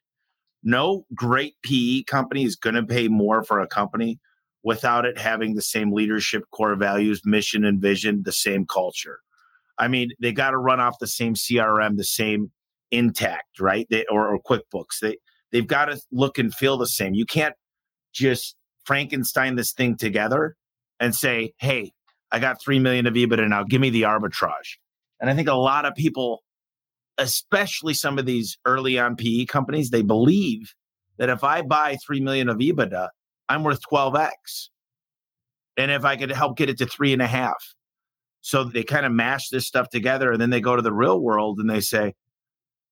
[0.64, 4.20] No great PE company is going to pay more for a company
[4.64, 9.20] without it having the same leadership core values, mission, and vision, the same culture.
[9.78, 12.52] I mean, they got to run off the same CRM, the same
[12.92, 13.88] intact, right?
[13.90, 15.00] They, or, or QuickBooks.
[15.02, 15.18] They
[15.52, 17.14] they've got to look and feel the same.
[17.14, 17.56] You can't
[18.14, 20.56] just Frankenstein this thing together
[21.00, 21.92] and say, hey,
[22.32, 24.78] I got 3 million of EBITDA now, give me the arbitrage.
[25.20, 26.44] And I think a lot of people,
[27.18, 30.74] especially some of these early on PE companies, they believe
[31.18, 33.10] that if I buy 3 million of EBITDA,
[33.50, 34.70] I'm worth 12x.
[35.78, 37.76] And if I could help get it to three and a half.
[38.42, 41.20] So they kind of mash this stuff together and then they go to the real
[41.20, 42.14] world and they say,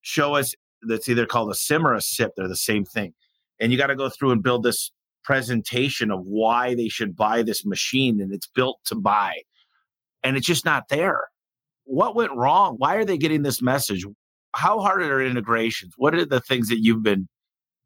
[0.01, 0.55] show us
[0.87, 2.31] that's either called a sim or a sip.
[2.35, 3.13] They're the same thing.
[3.59, 4.91] And you got to go through and build this
[5.23, 9.41] presentation of why they should buy this machine and it's built to buy.
[10.23, 11.21] And it's just not there.
[11.85, 12.75] What went wrong?
[12.77, 14.05] Why are they getting this message?
[14.53, 15.93] How hard are integrations?
[15.97, 17.27] What are the things that you've been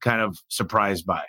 [0.01, 1.23] kind of surprised by?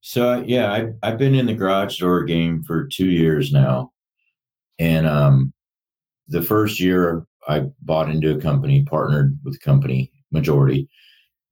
[0.00, 3.92] So yeah, I, I've been in the garage door game for two years now,
[4.78, 5.52] and um,
[6.26, 10.88] the first year I bought into a company, partnered with a company majority,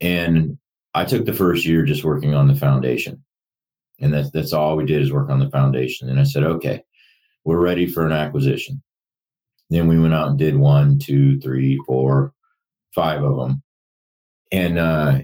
[0.01, 0.59] and
[0.95, 3.23] I took the first year just working on the foundation
[4.01, 6.09] and that's that's all we did is work on the foundation.
[6.09, 6.83] And I said, okay,
[7.45, 8.83] we're ready for an acquisition.
[9.71, 12.33] Then we went out and did one, two, three, four,
[12.95, 13.63] five of them,
[14.51, 15.19] and uh,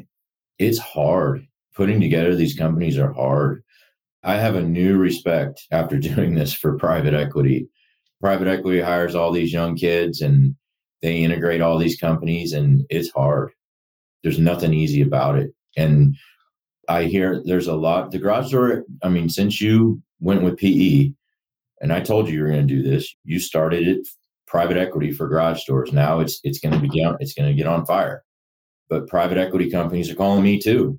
[0.59, 1.47] it's hard.
[1.75, 3.63] Putting together these companies are hard.
[4.23, 7.69] I have a new respect after doing this for private equity.
[8.21, 10.57] Private equity hires all these young kids and
[11.03, 13.53] they integrate all these companies, and it's hard.
[14.23, 15.51] There's nothing easy about it.
[15.77, 16.17] And
[16.89, 18.11] I hear there's a lot.
[18.11, 18.85] The garage door.
[19.03, 21.13] I mean, since you went with PE,
[21.81, 24.07] and I told you you were going to do this, you started it
[24.47, 25.93] private equity for garage doors.
[25.93, 27.17] Now it's it's going to be down.
[27.21, 28.25] It's going to get on fire.
[28.89, 30.99] But private equity companies are calling me too,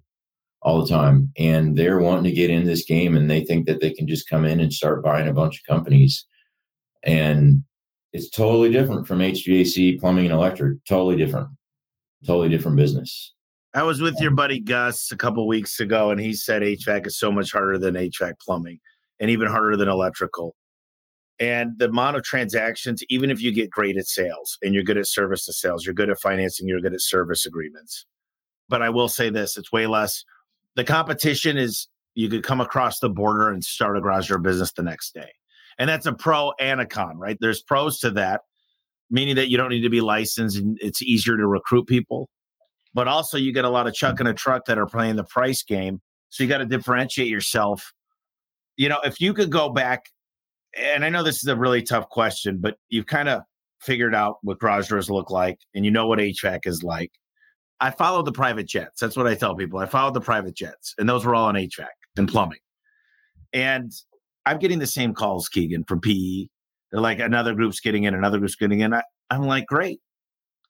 [0.62, 3.80] all the time, and they're wanting to get in this game, and they think that
[3.80, 6.26] they can just come in and start buying a bunch of companies,
[7.04, 7.64] and
[8.12, 10.84] it's totally different from HVAC, plumbing, and electric.
[10.86, 11.48] Totally different.
[12.26, 13.34] Totally different business.
[13.74, 17.20] I was with your buddy Gus a couple weeks ago, and he said HVAC is
[17.20, 18.80] so much harder than HVAC plumbing
[19.20, 20.56] and even harder than electrical.
[21.40, 24.98] And the amount of transactions, even if you get great at sales and you're good
[24.98, 28.06] at service to sales, you're good at financing, you're good at service agreements.
[28.70, 30.24] But I will say this it's way less.
[30.76, 34.72] The competition is you could come across the border and start a garage door business
[34.72, 35.32] the next day.
[35.78, 37.38] And that's a pro and a con, right?
[37.40, 38.42] There's pros to that,
[39.12, 42.30] meaning that you don't need to be licensed and it's easier to recruit people
[42.98, 45.24] but also you get a lot of chuck in a truck that are playing the
[45.24, 46.02] price game.
[46.30, 47.94] So you got to differentiate yourself.
[48.76, 50.06] You know, if you could go back,
[50.76, 53.44] and I know this is a really tough question, but you've kind of
[53.80, 57.12] figured out what garage doors look like and you know what HVAC is like.
[57.80, 59.00] I followed the private jets.
[59.00, 59.78] That's what I tell people.
[59.78, 61.86] I followed the private jets, and those were all on HVAC
[62.18, 62.58] and plumbing.
[63.54, 63.92] And
[64.48, 66.48] I'm getting the same calls, Keegan, from PE.
[66.92, 68.96] They're like, another group's getting in, another group's getting in.
[68.96, 70.02] I, I'm like, great.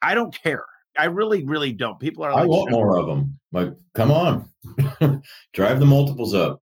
[0.02, 0.66] I don't care.
[0.98, 2.00] I really, really don't.
[2.00, 3.40] People are like, I want more of them.
[3.52, 4.50] Like, come on,
[5.54, 6.62] drive the multiples up.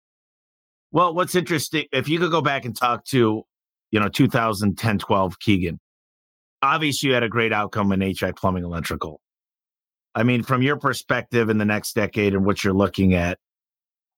[0.93, 3.43] Well, what's interesting, if you could go back and talk to,
[3.91, 5.81] you know, 2010, 12 Keegan,
[6.63, 9.21] obviously you had a great outcome in HVAC plumbing electrical.
[10.15, 13.39] I mean, from your perspective in the next decade and what you're looking at,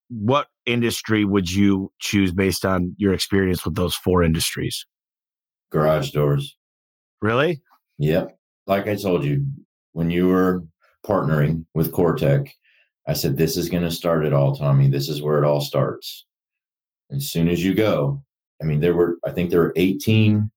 [0.08, 4.86] what industry would you choose based on your experience with those four industries?
[5.72, 6.56] Garage doors.
[7.22, 7.62] Really?
[7.98, 8.36] Yep.
[8.66, 9.46] Like I told you,
[9.96, 10.62] when you were
[11.06, 12.50] partnering with Cortec,
[13.08, 14.88] I said, This is going to start it all, Tommy.
[14.88, 16.26] This is where it all starts.
[17.10, 18.22] As soon as you go,
[18.60, 20.50] I mean, there were, I think there were 18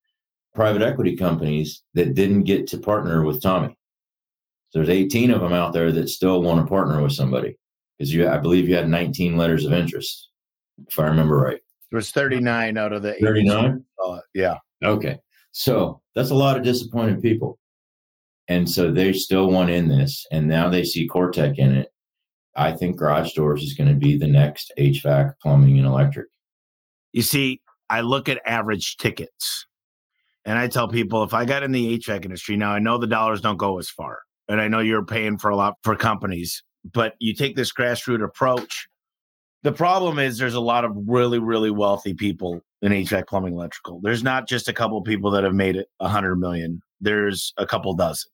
[0.53, 3.77] private equity companies that didn't get to partner with Tommy.
[4.71, 7.57] So there's 18 of them out there that still want to partner with somebody
[7.97, 10.31] because you, I believe you had 19 letters of interest,
[10.85, 11.61] if I remember right.
[11.91, 13.85] It was 39 out of the 39.
[14.05, 14.57] Uh, yeah.
[14.83, 15.17] Okay.
[15.53, 17.58] So that's a lot of disappointed people.
[18.49, 20.25] And so they still want in this.
[20.31, 21.93] And now they see Cortec in it.
[22.55, 26.27] I think garage doors is going to be the next HVAC, plumbing, and electric.
[27.13, 29.65] You see, I look at average tickets
[30.45, 33.07] and I tell people if I got in the HVAC industry, now I know the
[33.07, 34.19] dollars don't go as far.
[34.47, 38.23] And I know you're paying for a lot for companies, but you take this grassroots
[38.23, 38.87] approach.
[39.61, 43.99] The problem is there's a lot of really, really wealthy people in HVAC plumbing electrical.
[44.01, 46.81] There's not just a couple people that have made it a hundred million.
[46.99, 48.31] There's a couple dozen.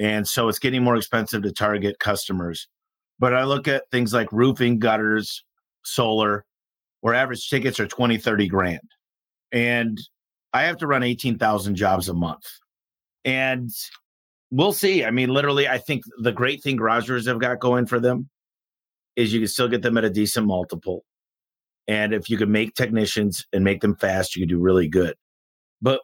[0.00, 2.66] And so it's getting more expensive to target customers.
[3.18, 5.44] But I look at things like roofing, gutters,
[5.84, 6.46] solar,
[7.02, 8.80] where average tickets are 20, 30 grand.
[9.52, 10.00] And
[10.54, 12.46] I have to run 18,000 jobs a month.
[13.26, 13.70] And
[14.50, 15.04] we'll see.
[15.04, 18.30] I mean, literally, I think the great thing doors have got going for them
[19.16, 21.04] is you can still get them at a decent multiple.
[21.88, 25.14] And if you can make technicians and make them fast, you can do really good.
[25.82, 26.00] But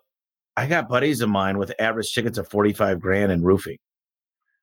[0.57, 3.78] I got buddies of mine with average tickets of 45 grand in roofing.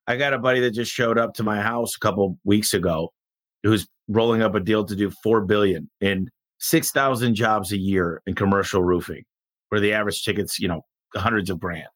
[0.08, 3.14] I got a buddy that just showed up to my house a couple weeks ago
[3.64, 6.30] who's rolling up a deal to do 4 billion in
[6.60, 9.24] 6,000 jobs a year in commercial roofing
[9.70, 10.82] where the average ticket's, you know,
[11.16, 11.88] hundreds of grand.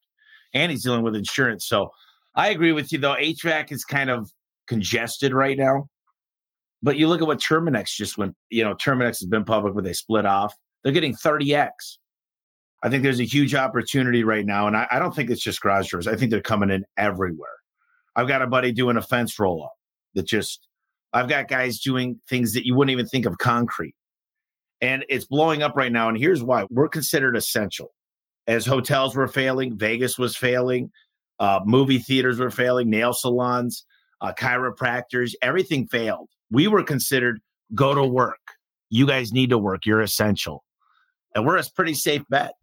[0.54, 1.66] And he's dealing with insurance.
[1.66, 1.90] So
[2.34, 3.14] I agree with you though.
[3.14, 4.30] HVAC is kind of
[4.66, 5.88] congested right now.
[6.82, 9.82] But you look at what Terminix just went, you know, Terminix has been public where
[9.82, 10.54] they split off.
[10.82, 11.70] They're getting 30x.
[12.82, 14.68] I think there's a huge opportunity right now.
[14.68, 16.06] And I, I don't think it's just garage doors.
[16.06, 17.57] I think they're coming in everywhere.
[18.16, 19.72] I've got a buddy doing a fence roll up
[20.14, 20.66] that just,
[21.12, 23.94] I've got guys doing things that you wouldn't even think of concrete.
[24.80, 26.08] And it's blowing up right now.
[26.08, 27.94] And here's why we're considered essential.
[28.46, 30.90] As hotels were failing, Vegas was failing,
[31.38, 33.84] uh, movie theaters were failing, nail salons,
[34.20, 36.28] uh, chiropractors, everything failed.
[36.50, 37.40] We were considered
[37.74, 38.40] go to work.
[38.90, 39.84] You guys need to work.
[39.84, 40.64] You're essential.
[41.34, 42.54] And we're a pretty safe bet.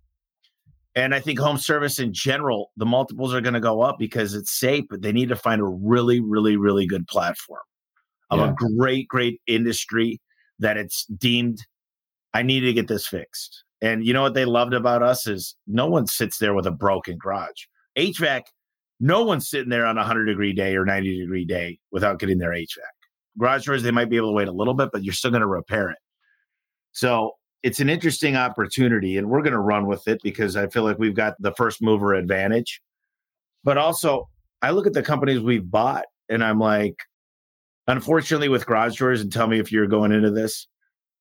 [0.95, 4.33] And I think home service in general, the multiples are going to go up because
[4.33, 7.61] it's safe, but they need to find a really, really, really good platform
[8.29, 8.51] of yeah.
[8.51, 10.21] a great, great industry
[10.59, 11.59] that it's deemed
[12.35, 13.63] I need to get this fixed.
[13.81, 16.71] And you know what they loved about us is no one sits there with a
[16.71, 17.63] broken garage.
[17.97, 18.41] HVAC,
[18.99, 22.37] no one's sitting there on a 100 degree day or 90 degree day without getting
[22.37, 22.67] their HVAC.
[23.39, 25.41] Garage doors, they might be able to wait a little bit, but you're still going
[25.41, 25.97] to repair it.
[26.91, 27.31] So
[27.63, 30.99] it's an interesting opportunity, and we're going to run with it because I feel like
[30.99, 32.81] we've got the first mover advantage.
[33.63, 34.29] But also,
[34.61, 36.95] I look at the companies we've bought, and I'm like,
[37.87, 40.67] unfortunately, with garage doors, and tell me if you're going into this,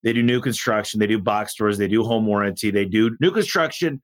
[0.02, 3.30] they do new construction, they do box stores, they do home warranty, they do new
[3.30, 4.02] construction,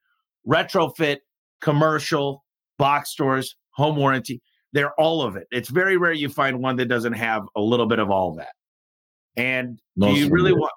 [0.48, 1.18] retrofit,
[1.60, 2.42] commercial,
[2.78, 4.40] box stores, home warranty.
[4.72, 5.46] They're all of it.
[5.50, 8.52] It's very rare you find one that doesn't have a little bit of all that.
[9.36, 10.72] And Most do you really want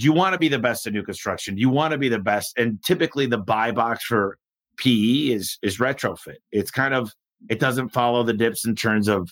[0.00, 1.58] you want to be the best in new construction?
[1.58, 2.56] You want to be the best?
[2.58, 4.38] And typically the buy box for
[4.78, 6.36] PE is is retrofit.
[6.50, 7.12] It's kind of
[7.50, 9.30] it doesn't follow the dips and turns of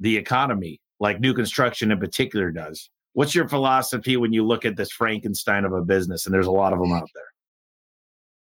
[0.00, 2.90] the economy like new construction in particular does.
[3.12, 6.26] What's your philosophy when you look at this Frankenstein of a business?
[6.26, 7.24] And there's a lot of them out there.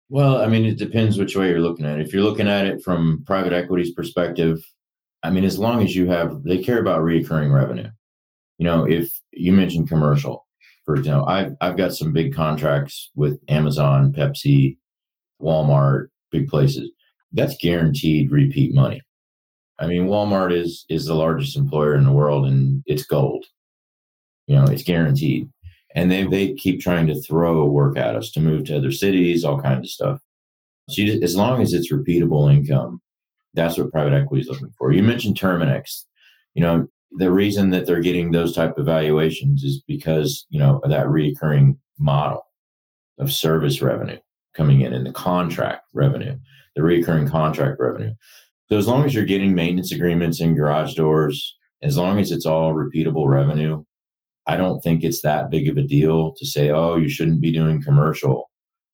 [0.09, 2.07] Well, I mean, it depends which way you're looking at it.
[2.07, 4.63] If you're looking at it from private equity's perspective,
[5.23, 7.89] I mean, as long as you have, they care about recurring revenue.
[8.59, 10.47] You know, if you mentioned commercial,
[10.85, 14.77] for example, I've I've got some big contracts with Amazon, Pepsi,
[15.41, 16.91] Walmart, big places.
[17.33, 19.01] That's guaranteed repeat money.
[19.79, 23.45] I mean, Walmart is is the largest employer in the world, and it's gold.
[24.47, 25.49] You know, it's guaranteed.
[25.95, 29.45] And they they keep trying to throw work at us to move to other cities,
[29.45, 30.21] all kinds of stuff.
[30.89, 33.01] So you, as long as it's repeatable income,
[33.55, 34.93] that's what private equity is looking for.
[34.93, 36.05] You mentioned Terminix.
[36.55, 36.87] You know,
[37.17, 41.79] the reason that they're getting those type of valuations is because you know that recurring
[41.99, 42.45] model
[43.19, 44.19] of service revenue
[44.55, 46.37] coming in and the contract revenue,
[46.77, 48.13] the recurring contract revenue.
[48.69, 52.47] So as long as you're getting maintenance agreements and garage doors, as long as it's
[52.47, 53.85] all repeatable revenue,
[54.47, 57.53] I don't think it's that big of a deal to say, oh, you shouldn't be
[57.53, 58.51] doing commercial,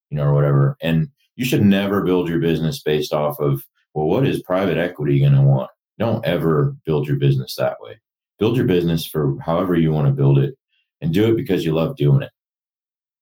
[0.09, 0.77] you know, or whatever.
[0.81, 3.63] And you should never build your business based off of,
[3.93, 5.71] well, what is private equity going to want?
[5.97, 7.99] Don't ever build your business that way.
[8.39, 10.55] Build your business for however you want to build it
[11.01, 12.31] and do it because you love doing it.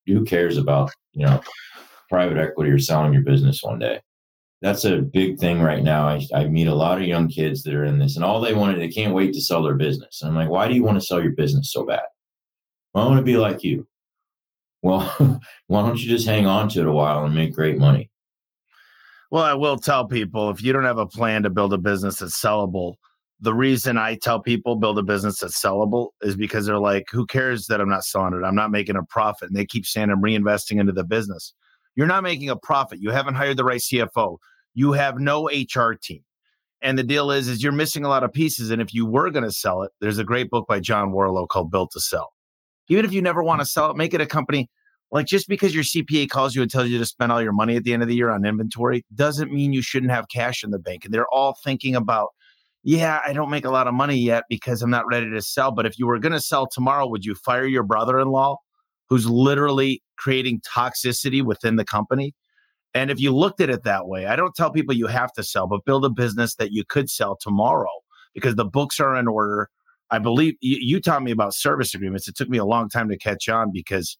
[0.05, 1.41] Who cares about, you know,
[2.09, 3.99] private equity or selling your business one day?
[4.61, 6.07] That's a big thing right now.
[6.07, 8.53] I, I meet a lot of young kids that are in this and all they
[8.53, 10.21] want, they can't wait to sell their business.
[10.21, 12.01] And I'm like, why do you want to sell your business so bad?
[12.93, 13.87] Well, I want to be like you.
[14.81, 15.01] Well,
[15.67, 18.09] why don't you just hang on to it a while and make great money?
[19.29, 22.19] Well, I will tell people if you don't have a plan to build a business
[22.19, 22.95] that's sellable,
[23.39, 27.25] the reason I tell people build a business that's sellable is because they're like, who
[27.25, 28.45] cares that I'm not selling it?
[28.45, 29.49] I'm not making a profit.
[29.49, 31.53] And they keep saying I'm reinvesting into the business.
[31.95, 32.99] You're not making a profit.
[32.99, 34.37] You haven't hired the right CFO.
[34.73, 36.23] You have no HR team.
[36.81, 38.69] And the deal is, is you're missing a lot of pieces.
[38.69, 41.47] And if you were going to sell it, there's a great book by John Warrillow
[41.47, 42.33] called Built to Sell.
[42.89, 43.69] Even if you never want to mm.
[43.69, 44.69] sell it, make it a company.
[45.11, 47.75] Like just because your CPA calls you and tells you to spend all your money
[47.77, 50.71] at the end of the year on inventory doesn't mean you shouldn't have cash in
[50.71, 51.05] the bank.
[51.05, 52.29] And they're all thinking about
[52.87, 55.73] yeah, I don't make a lot of money yet because I'm not ready to sell.
[55.73, 58.59] But if you were going to sell tomorrow, would you fire your brother in law
[59.09, 62.33] who's literally creating toxicity within the company?
[62.93, 65.43] And if you looked at it that way, I don't tell people you have to
[65.43, 67.91] sell, but build a business that you could sell tomorrow
[68.33, 69.69] because the books are in order.
[70.09, 72.29] I believe you, you taught me about service agreements.
[72.29, 74.17] It took me a long time to catch on because,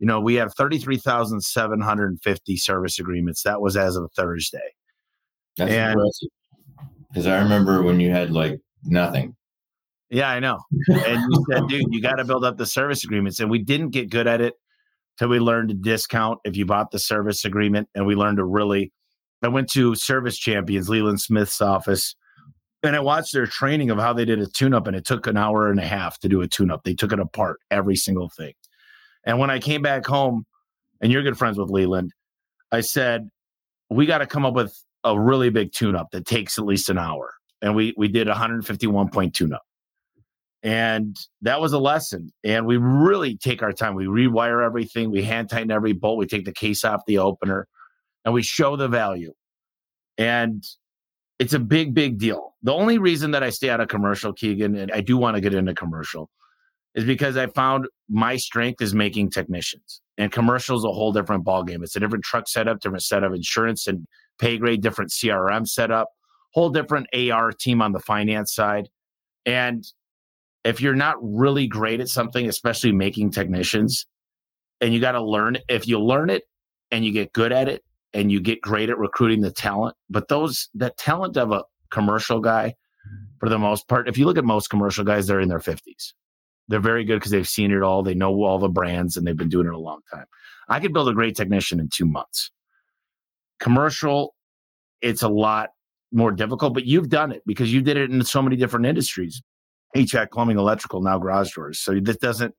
[0.00, 3.44] you know, we have 33,750 service agreements.
[3.44, 4.74] That was as of Thursday.
[5.56, 6.30] That's and impressive.
[7.10, 9.36] Because I remember when you had like nothing.
[10.10, 10.58] Yeah, I know.
[10.88, 13.40] And you said, dude, you got to build up the service agreements.
[13.40, 14.54] And we didn't get good at it
[15.18, 17.88] till we learned to discount if you bought the service agreement.
[17.94, 18.92] And we learned to really.
[19.42, 22.14] I went to Service Champions, Leland Smith's office,
[22.82, 24.86] and I watched their training of how they did a tune up.
[24.86, 26.84] And it took an hour and a half to do a tune up.
[26.84, 28.52] They took it apart, every single thing.
[29.24, 30.44] And when I came back home,
[31.00, 32.12] and you're good friends with Leland,
[32.70, 33.28] I said,
[33.88, 36.88] we got to come up with a really big tune up that takes at least
[36.88, 37.34] an hour.
[37.62, 39.62] And we we did 151 point tune up.
[40.62, 42.32] And that was a lesson.
[42.44, 43.94] And we really take our time.
[43.94, 47.66] We rewire everything, we hand tighten every bolt, we take the case off the opener,
[48.24, 49.32] and we show the value.
[50.18, 50.62] And
[51.38, 52.54] it's a big, big deal.
[52.62, 55.40] The only reason that I stay out of commercial, Keegan, and I do want to
[55.40, 56.28] get into commercial,
[56.94, 60.02] is because I found my strength is making technicians.
[60.18, 61.82] And commercial is a whole different ballgame.
[61.82, 64.06] It's a different truck setup, different set of insurance and
[64.40, 66.08] pay grade, different CRM setup,
[66.52, 68.88] whole different AR team on the finance side.
[69.46, 69.84] And
[70.64, 74.06] if you're not really great at something, especially making technicians,
[74.80, 76.44] and you got to learn if you learn it
[76.90, 80.28] and you get good at it and you get great at recruiting the talent, but
[80.28, 82.74] those that talent of a commercial guy,
[83.38, 86.12] for the most part, if you look at most commercial guys, they're in their 50s.
[86.68, 88.02] They're very good because they've seen it all.
[88.02, 90.26] They know all the brands and they've been doing it a long time.
[90.68, 92.52] I could build a great technician in two months.
[93.60, 94.34] Commercial,
[95.02, 95.70] it's a lot
[96.12, 99.42] more difficult, but you've done it because you did it in so many different industries
[99.96, 101.80] HVAC, plumbing, electrical, now garage doors.
[101.80, 102.54] So this doesn't,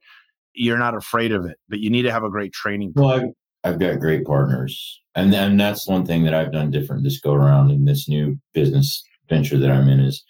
[0.54, 2.94] you're not afraid of it, but you need to have a great training.
[2.96, 3.30] Well, I've,
[3.64, 5.02] I've got great partners.
[5.16, 8.40] And, and that's one thing that I've done different this go around in this new
[8.54, 10.24] business venture that I'm in is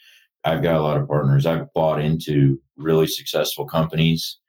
[0.43, 1.45] I've got a lot of partners.
[1.45, 4.39] I've bought into really successful companies,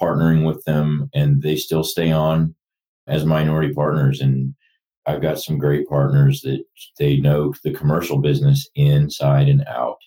[0.00, 2.54] partnering with them, and they still stay on
[3.06, 4.20] as minority partners.
[4.20, 4.54] And
[5.06, 6.64] I've got some great partners that
[6.98, 9.98] they know the commercial business inside and out.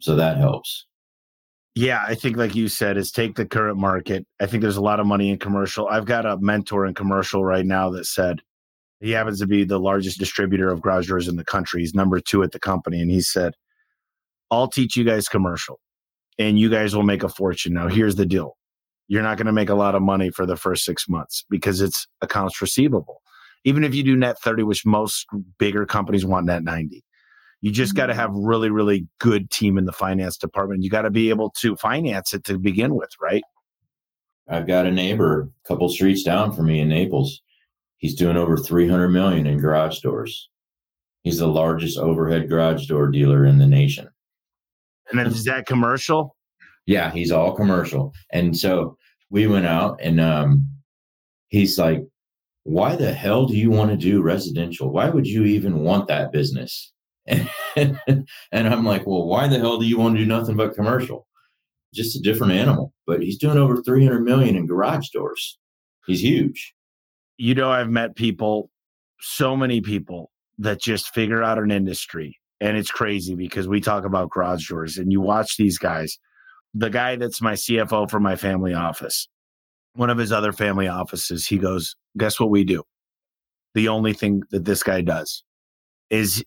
[0.00, 0.86] So that helps.
[1.74, 4.26] Yeah, I think like you said, is take the current market.
[4.40, 5.88] I think there's a lot of money in commercial.
[5.88, 8.40] I've got a mentor in commercial right now that said
[9.00, 11.80] he happens to be the largest distributor of garage doors in the country.
[11.80, 13.00] He's number two at the company.
[13.00, 13.54] And he said,
[14.50, 15.80] I'll teach you guys commercial
[16.38, 17.74] and you guys will make a fortune.
[17.74, 18.56] Now, here's the deal.
[19.06, 21.80] You're not going to make a lot of money for the first six months because
[21.80, 23.22] it's accounts receivable
[23.64, 25.26] even if you do net 30, which most
[25.58, 27.04] bigger companies want net 90.
[27.60, 28.20] You just got to mm-hmm.
[28.20, 30.82] have really, really good team in the finance department.
[30.82, 33.42] You got to be able to finance it to begin with, right?
[34.48, 37.42] I've got a neighbor a couple streets down from me in Naples.
[37.98, 40.48] He's doing over 300 million in garage doors.
[41.22, 44.08] He's the largest overhead garage door dealer in the nation.
[45.10, 46.36] And is that commercial?
[46.86, 48.14] Yeah, he's all commercial.
[48.32, 48.96] And so
[49.28, 50.66] we went out and um,
[51.48, 52.04] he's like,
[52.64, 54.90] why the hell do you want to do residential?
[54.90, 56.92] Why would you even want that business?
[57.26, 60.74] And, and I'm like, well, why the hell do you want to do nothing but
[60.74, 61.26] commercial?
[61.94, 62.92] Just a different animal.
[63.06, 65.58] But he's doing over 300 million in garage doors.
[66.06, 66.74] He's huge.
[67.36, 68.70] You know, I've met people,
[69.20, 72.36] so many people that just figure out an industry.
[72.60, 76.18] And it's crazy because we talk about garage doors and you watch these guys.
[76.74, 79.28] The guy that's my CFO for my family office,
[79.94, 82.82] one of his other family offices, he goes, Guess what we do?
[83.74, 85.44] The only thing that this guy does
[86.10, 86.44] is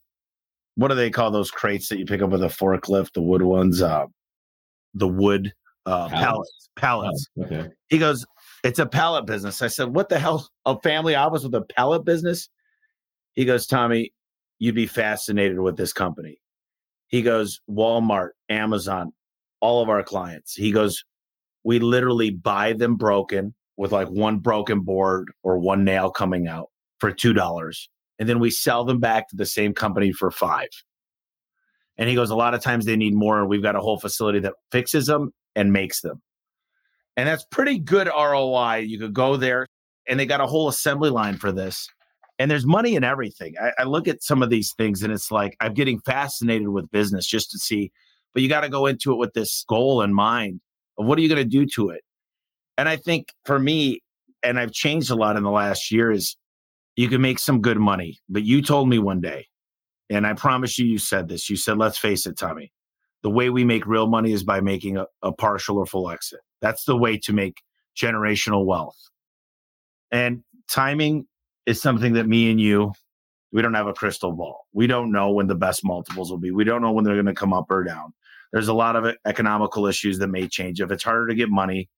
[0.75, 3.43] what do they call those crates that you pick up with a forklift, the wood
[3.43, 4.05] ones, uh,
[4.93, 5.53] the wood
[5.85, 7.27] uh, pallets, pallets.
[7.39, 7.69] Oh, okay.
[7.87, 8.25] He goes,
[8.63, 9.61] it's a pallet business.
[9.61, 10.49] I said, what the hell?
[10.65, 12.49] A family office with a pallet business?
[13.33, 14.13] He goes, Tommy,
[14.59, 16.39] you'd be fascinated with this company.
[17.07, 19.11] He goes, Walmart, Amazon,
[19.59, 20.55] all of our clients.
[20.55, 21.03] He goes,
[21.63, 26.69] we literally buy them broken with like one broken board or one nail coming out
[26.99, 27.35] for $2
[28.19, 30.69] and then we sell them back to the same company for five.
[31.97, 33.39] And he goes, a lot of times they need more.
[33.39, 36.21] And we've got a whole facility that fixes them and makes them.
[37.15, 38.85] And that's pretty good ROI.
[38.87, 39.67] You could go there
[40.07, 41.87] and they got a whole assembly line for this.
[42.39, 43.53] And there's money in everything.
[43.61, 46.89] I, I look at some of these things and it's like I'm getting fascinated with
[46.91, 47.91] business just to see,
[48.33, 50.61] but you got to go into it with this goal in mind
[50.97, 52.01] of what are you going to do to it?
[52.77, 54.01] And I think for me,
[54.41, 56.35] and I've changed a lot in the last year, is
[56.95, 58.19] you can make some good money.
[58.29, 59.47] But you told me one day,
[60.09, 61.49] and I promise you, you said this.
[61.49, 62.71] You said, let's face it, Tommy,
[63.21, 66.41] the way we make real money is by making a, a partial or full exit.
[66.61, 67.61] That's the way to make
[67.95, 68.97] generational wealth.
[70.11, 71.27] And timing
[71.65, 72.93] is something that me and you,
[73.51, 74.65] we don't have a crystal ball.
[74.73, 76.51] We don't know when the best multiples will be.
[76.51, 78.13] We don't know when they're going to come up or down.
[78.51, 80.81] There's a lot of economical issues that may change.
[80.81, 81.89] If it's harder to get money,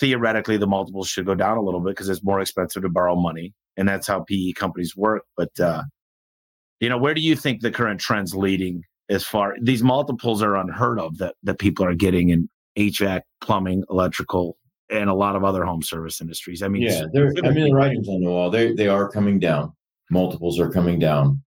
[0.00, 3.16] theoretically, the multiples should go down a little bit because it's more expensive to borrow
[3.16, 5.24] money and that's how PE companies work.
[5.36, 5.82] But uh,
[6.80, 10.56] you know, where do you think the current trends leading as far these multiples are
[10.56, 14.56] unheard of that that people are getting in HVAC, plumbing, electrical,
[14.90, 16.62] and a lot of other home service industries.
[16.62, 18.50] I mean, yeah, they're, I mean, the writing's on the wall.
[18.50, 19.72] They they are coming down.
[20.10, 21.42] Multiples are coming down.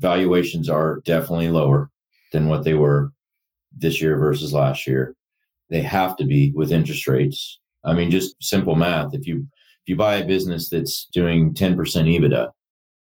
[0.00, 1.90] Valuations are definitely lower
[2.32, 3.12] than what they were
[3.76, 5.14] this year versus last year.
[5.70, 7.58] They have to be with interest rates.
[7.84, 9.14] I mean, just simple math.
[9.14, 9.46] If you
[9.84, 12.50] if you buy a business that's doing 10% EBITDA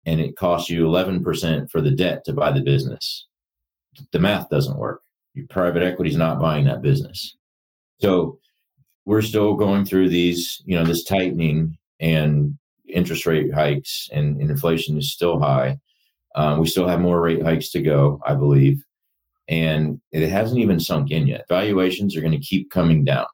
[0.05, 3.27] and it costs you 11% for the debt to buy the business,
[4.13, 5.01] the math doesn't work.
[5.33, 7.35] Your private equity is not buying that business.
[7.99, 8.39] So
[9.03, 12.57] we're still going through these, you know, this tightening and
[12.87, 15.77] interest rate hikes and, and inflation is still high.
[16.35, 18.81] Um, we still have more rate hikes to go, I believe.
[19.49, 21.45] And it hasn't even sunk in yet.
[21.49, 23.25] Valuations are going to keep coming down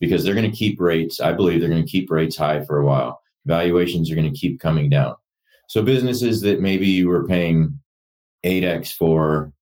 [0.00, 1.20] because they're going to keep rates.
[1.20, 3.20] I believe they're going to keep rates high for a while.
[3.46, 5.14] Valuations are going to keep coming down.
[5.68, 7.78] So businesses that maybe you were paying
[8.44, 9.52] 8x for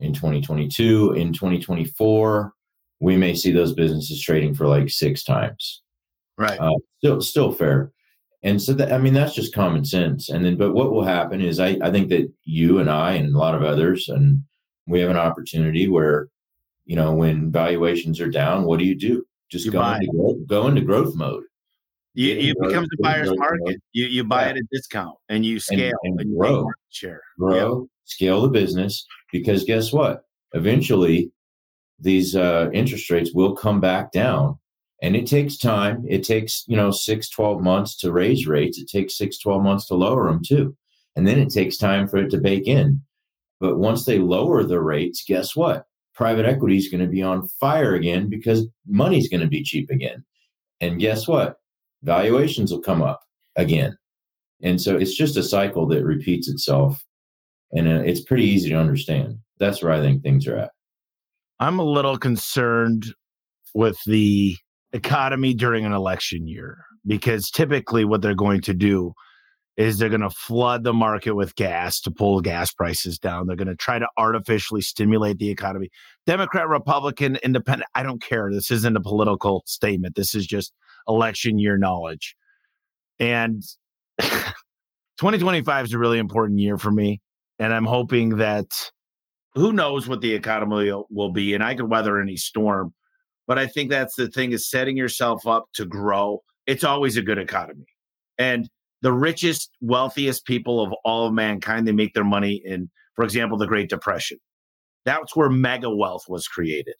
[0.00, 2.52] in 2022, in 2024,
[3.00, 5.82] we may see those businesses trading for like six times.
[6.36, 6.58] Right.
[6.58, 7.92] Uh, still, still fair.
[8.44, 10.28] And so that, I mean, that's just common sense.
[10.28, 13.34] And then, but what will happen is I, I think that you and I and
[13.34, 14.44] a lot of others, and
[14.86, 16.28] we have an opportunity where,
[16.86, 19.26] you know, when valuations are down, what do you do?
[19.50, 21.44] Just you go into growth, go into growth mode.
[22.14, 23.60] You, you become the buyer's market.
[23.64, 23.76] Mode.
[23.92, 24.50] You you buy yeah.
[24.50, 27.88] at a discount and you scale and, and, and grow, share, grow, yep.
[28.04, 29.06] scale the business.
[29.32, 30.24] Because guess what?
[30.52, 31.30] Eventually,
[31.98, 34.58] these uh, interest rates will come back down,
[35.02, 36.04] and it takes time.
[36.08, 38.78] It takes you know six, 12 months to raise rates.
[38.78, 40.76] It takes six, 12 months to lower them too,
[41.16, 43.02] and then it takes time for it to bake in.
[43.60, 45.87] But once they lower the rates, guess what?
[46.18, 49.88] Private equity is going to be on fire again because money's going to be cheap
[49.88, 50.24] again.
[50.80, 51.54] And guess what?
[52.02, 53.20] Valuations will come up
[53.54, 53.96] again.
[54.60, 57.00] And so it's just a cycle that repeats itself.
[57.70, 59.38] And uh, it's pretty easy to understand.
[59.60, 60.72] That's where I think things are at.
[61.60, 63.06] I'm a little concerned
[63.72, 64.56] with the
[64.92, 69.12] economy during an election year because typically what they're going to do
[69.78, 73.46] is they're going to flood the market with gas to pull gas prices down.
[73.46, 75.88] They're going to try to artificially stimulate the economy.
[76.26, 78.50] Democrat, Republican, Independent, I don't care.
[78.52, 80.16] This isn't a political statement.
[80.16, 80.72] This is just
[81.06, 82.34] election year knowledge.
[83.20, 83.62] And
[84.18, 87.20] 2025 is a really important year for me.
[87.60, 88.66] And I'm hoping that
[89.54, 92.92] who knows what the economy will be, and I could weather any storm.
[93.46, 96.42] But I think that's the thing is setting yourself up to grow.
[96.66, 97.86] It's always a good economy.
[98.38, 98.68] And
[99.02, 103.56] the richest, wealthiest people of all of mankind, they make their money in, for example,
[103.56, 104.38] the Great Depression.
[105.04, 106.96] That's where mega wealth was created.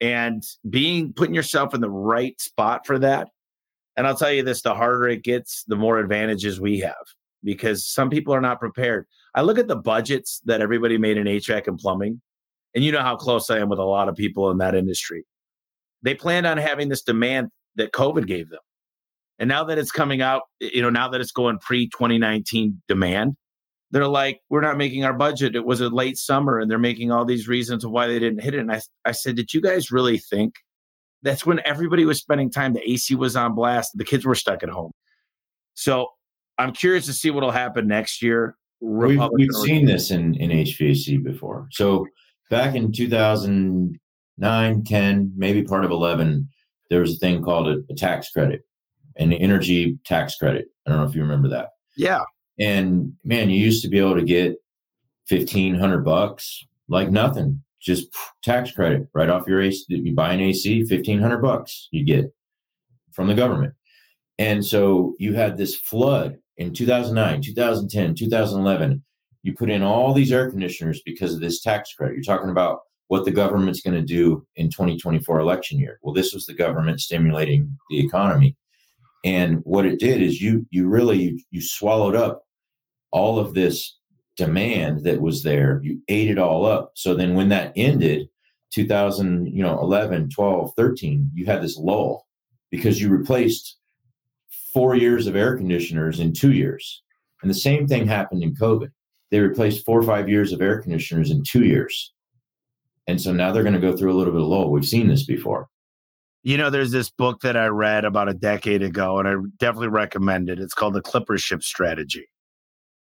[0.00, 3.28] And being putting yourself in the right spot for that.
[3.96, 6.94] And I'll tell you this the harder it gets, the more advantages we have
[7.46, 9.06] because some people are not prepared.
[9.34, 12.20] I look at the budgets that everybody made in HVAC and plumbing,
[12.74, 15.24] and you know how close I am with a lot of people in that industry.
[16.02, 18.60] They planned on having this demand that COVID gave them.
[19.38, 23.36] And now that it's coming out, you know, now that it's going pre 2019 demand,
[23.90, 25.54] they're like, we're not making our budget.
[25.54, 28.42] It was a late summer, and they're making all these reasons of why they didn't
[28.42, 28.60] hit it.
[28.60, 30.54] And I, I said, did you guys really think
[31.22, 32.72] that's when everybody was spending time?
[32.72, 34.92] The AC was on blast, the kids were stuck at home.
[35.74, 36.08] So
[36.58, 38.56] I'm curious to see what'll happen next year.
[38.80, 41.68] We've, we've seen this in, in HVAC before.
[41.70, 42.06] So
[42.50, 46.48] back in 2009, 10, maybe part of 11,
[46.90, 48.62] there was a thing called a, a tax credit,
[49.16, 50.66] an energy tax credit.
[50.86, 51.70] I don't know if you remember that.
[51.96, 52.22] Yeah.
[52.58, 54.56] And man, you used to be able to get
[55.26, 58.06] fifteen hundred bucks like nothing, just
[58.42, 59.84] tax credit right off your AC.
[59.88, 62.32] You buy an AC, fifteen hundred bucks you get
[63.12, 63.74] from the government.
[64.38, 69.02] And so you had this flood in 2009, 2010, 2011.
[69.42, 72.14] You put in all these air conditioners because of this tax credit.
[72.14, 75.98] You're talking about what the government's going to do in 2024 election year.
[76.02, 78.56] Well, this was the government stimulating the economy.
[79.26, 82.44] And what it did is you you really you, you swallowed up
[83.10, 83.98] all of this
[84.36, 85.80] demand that was there.
[85.82, 86.92] You ate it all up.
[86.94, 88.28] So then when that ended
[88.72, 92.26] 2000 you know 11 12 13 you had this lull
[92.70, 93.76] because you replaced
[94.72, 97.02] four years of air conditioners in two years.
[97.42, 98.90] And the same thing happened in covid.
[99.32, 102.12] They replaced four or five years of air conditioners in two years.
[103.08, 104.70] And so now they're going to go through a little bit of lull.
[104.70, 105.68] We've seen this before
[106.46, 109.88] you know there's this book that i read about a decade ago and i definitely
[109.88, 112.28] recommend it it's called the clipper ship strategy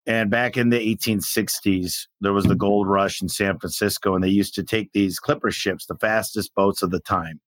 [0.06, 4.28] and back in the 1860s, there was the gold rush in San Francisco, and they
[4.28, 7.40] used to take these clipper ships, the fastest boats of the time,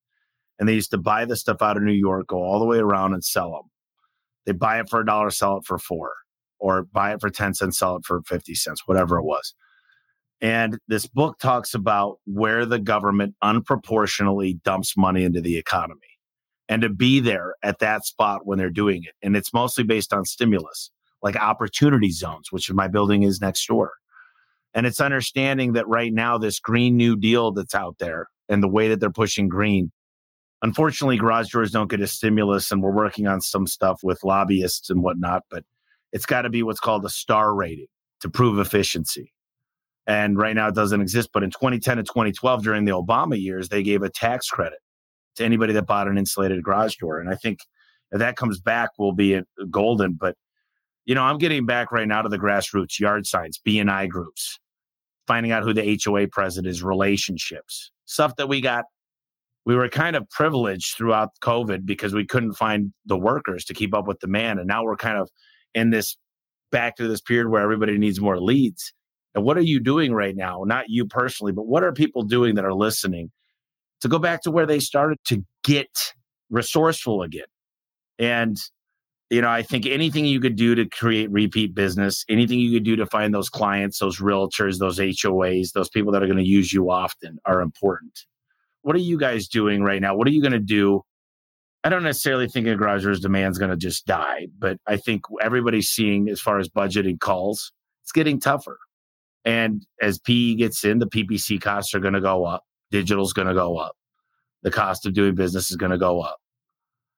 [0.57, 2.77] and they used to buy the stuff out of New York, go all the way
[2.77, 3.69] around and sell them.
[4.45, 6.13] They buy it for a dollar, sell it for four,
[6.57, 9.53] or buy it for 10 cents, sell it for 50 cents, whatever it was.
[10.41, 16.01] And this book talks about where the government unproportionately dumps money into the economy
[16.67, 19.13] and to be there at that spot when they're doing it.
[19.21, 23.93] And it's mostly based on stimulus like opportunity zones, which my building is next door.
[24.73, 28.67] And it's understanding that right now, this Green New Deal that's out there and the
[28.67, 29.91] way that they're pushing green,
[30.61, 32.71] unfortunately, garage doors don't get a stimulus.
[32.71, 35.63] And we're working on some stuff with lobbyists and whatnot, but
[36.11, 37.87] it's got to be what's called a star rating
[38.19, 39.31] to prove efficiency.
[40.07, 41.29] And right now it doesn't exist.
[41.33, 44.79] But in 2010 and 2012, during the Obama years, they gave a tax credit
[45.35, 47.19] to anybody that bought an insulated garage door.
[47.19, 47.59] And I think
[48.11, 50.13] if that comes back, we'll be uh, golden.
[50.13, 50.35] But
[51.05, 54.59] you know, I'm getting back right now to the grassroots yard signs, BNI groups,
[55.27, 58.85] finding out who the HOA president is, relationships, stuff that we got.
[59.65, 63.95] We were kind of privileged throughout COVID because we couldn't find the workers to keep
[63.95, 64.59] up with demand.
[64.59, 65.29] And now we're kind of
[65.73, 66.17] in this
[66.71, 68.93] back to this period where everybody needs more leads.
[69.35, 70.63] And what are you doing right now?
[70.65, 73.31] Not you personally, but what are people doing that are listening
[74.01, 76.13] to go back to where they started to get
[76.49, 77.45] resourceful again?
[78.17, 78.57] And
[79.29, 82.83] you know, I think anything you could do to create repeat business, anything you could
[82.83, 86.47] do to find those clients, those realtors, those HOAs, those people that are going to
[86.47, 88.25] use you often are important.
[88.83, 90.15] What are you guys doing right now?
[90.15, 91.01] What are you going to do?
[91.83, 95.23] I don't necessarily think a garager's demand is going to just die, but I think
[95.41, 97.71] everybody's seeing as far as budgeting calls,
[98.03, 98.77] it's getting tougher.
[99.45, 102.63] And as PE gets in, the PPC costs are going to go up.
[102.91, 103.95] Digital's going to go up.
[104.63, 106.37] The cost of doing business is going to go up.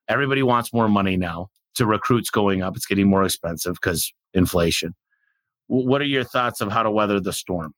[0.10, 2.76] Everybody wants more money now to recruits going up.
[2.76, 4.94] It's getting more expensive because inflation.
[5.68, 7.74] What are your thoughts of how to weather the storm?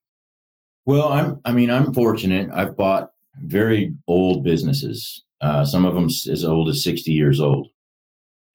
[0.86, 1.40] Well, I'm.
[1.46, 2.50] I mean, I'm fortunate.
[2.54, 3.10] I've bought
[3.44, 5.24] very old businesses.
[5.42, 7.68] Uh, some of them as old as 60 years old,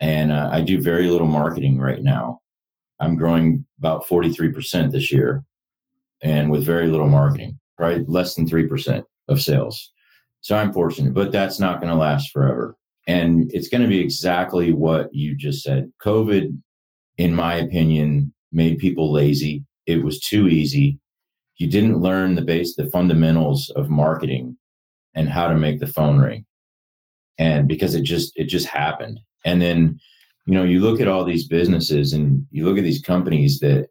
[0.01, 2.40] and uh, I do very little marketing right now.
[3.01, 5.45] I'm growing about 43% this year,
[6.25, 8.09] and with very little marketing, right?
[8.09, 9.93] less than three percent of sales.
[10.41, 12.77] So I'm fortunate, but that's not going to last forever.
[13.07, 15.93] And it's going to be exactly what you just said.
[16.03, 16.59] COVID,
[17.18, 19.64] in my opinion, made people lazy.
[19.87, 20.99] It was too easy.
[21.57, 24.57] You didn't learn the base, the fundamentals of marketing
[25.14, 26.45] and how to make the phone ring.
[27.39, 29.20] And because it just, it just happened.
[29.45, 29.99] And then,
[30.47, 33.89] you know, you look at all these businesses and you look at these companies that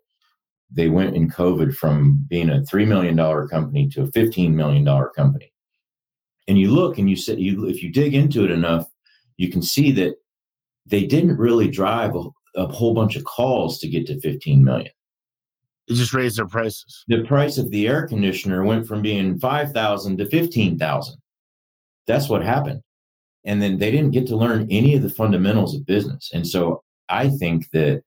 [0.71, 4.85] they went in COVID from being a $3 million company to a $15 million
[5.15, 5.51] company.
[6.47, 8.87] And you look and you say, you, if you dig into it enough,
[9.37, 10.15] you can see that
[10.85, 12.23] they didn't really drive a,
[12.55, 14.91] a whole bunch of calls to get to 15 million.
[15.87, 17.03] It just raised their prices.
[17.07, 21.15] The price of the air conditioner went from being 5000 to 15000
[22.07, 22.81] That's what happened.
[23.45, 26.31] And then they didn't get to learn any of the fundamentals of business.
[26.33, 28.03] And so I think that,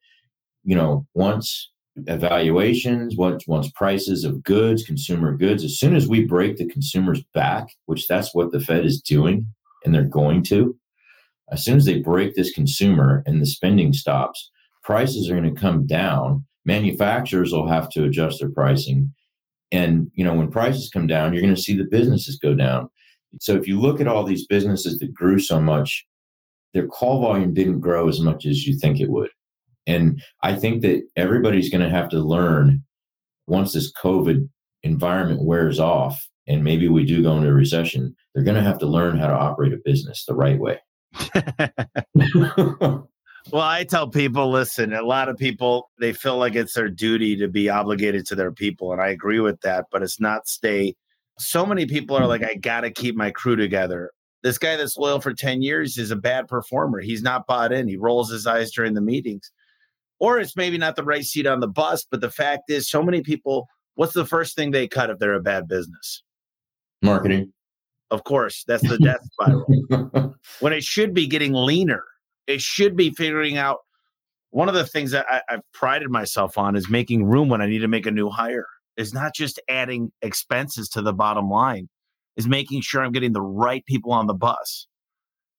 [0.65, 1.71] you know, once
[2.07, 7.23] evaluations, once once prices of goods, consumer goods, as soon as we break the consumers
[7.35, 9.47] back, which that's what the Fed is doing,
[9.85, 10.77] and they're going to,
[11.51, 14.51] as soon as they break this consumer and the spending stops,
[14.83, 16.45] prices are going to come down.
[16.65, 19.13] Manufacturers will have to adjust their pricing.
[19.73, 22.89] And you know, when prices come down, you're going to see the businesses go down.
[23.41, 26.07] So if you look at all these businesses that grew so much,
[26.75, 29.31] their call volume didn't grow as much as you think it would.
[29.87, 32.83] And I think that everybody's going to have to learn
[33.47, 34.49] once this COVID
[34.83, 38.79] environment wears off and maybe we do go into a recession, they're going to have
[38.79, 40.79] to learn how to operate a business the right way.
[43.53, 47.37] well, I tell people listen, a lot of people, they feel like it's their duty
[47.37, 48.93] to be obligated to their people.
[48.93, 50.95] And I agree with that, but it's not stay.
[51.39, 54.11] So many people are like, I got to keep my crew together.
[54.43, 57.01] This guy that's loyal for 10 years is a bad performer.
[57.01, 57.89] He's not bought in.
[57.89, 59.51] He rolls his eyes during the meetings.
[60.19, 62.07] Or it's maybe not the right seat on the bus.
[62.11, 65.35] But the fact is, so many people, what's the first thing they cut if they're
[65.35, 66.23] a bad business?
[67.03, 67.53] Marketing.
[68.11, 70.35] Of course, that's the death spiral.
[70.61, 72.05] when it should be getting leaner,
[72.47, 73.79] it should be figuring out.
[74.51, 77.67] One of the things that I, I've prided myself on is making room when I
[77.67, 78.67] need to make a new hire.
[78.97, 81.89] Is not just adding expenses to the bottom line,
[82.37, 84.87] is making sure I'm getting the right people on the bus.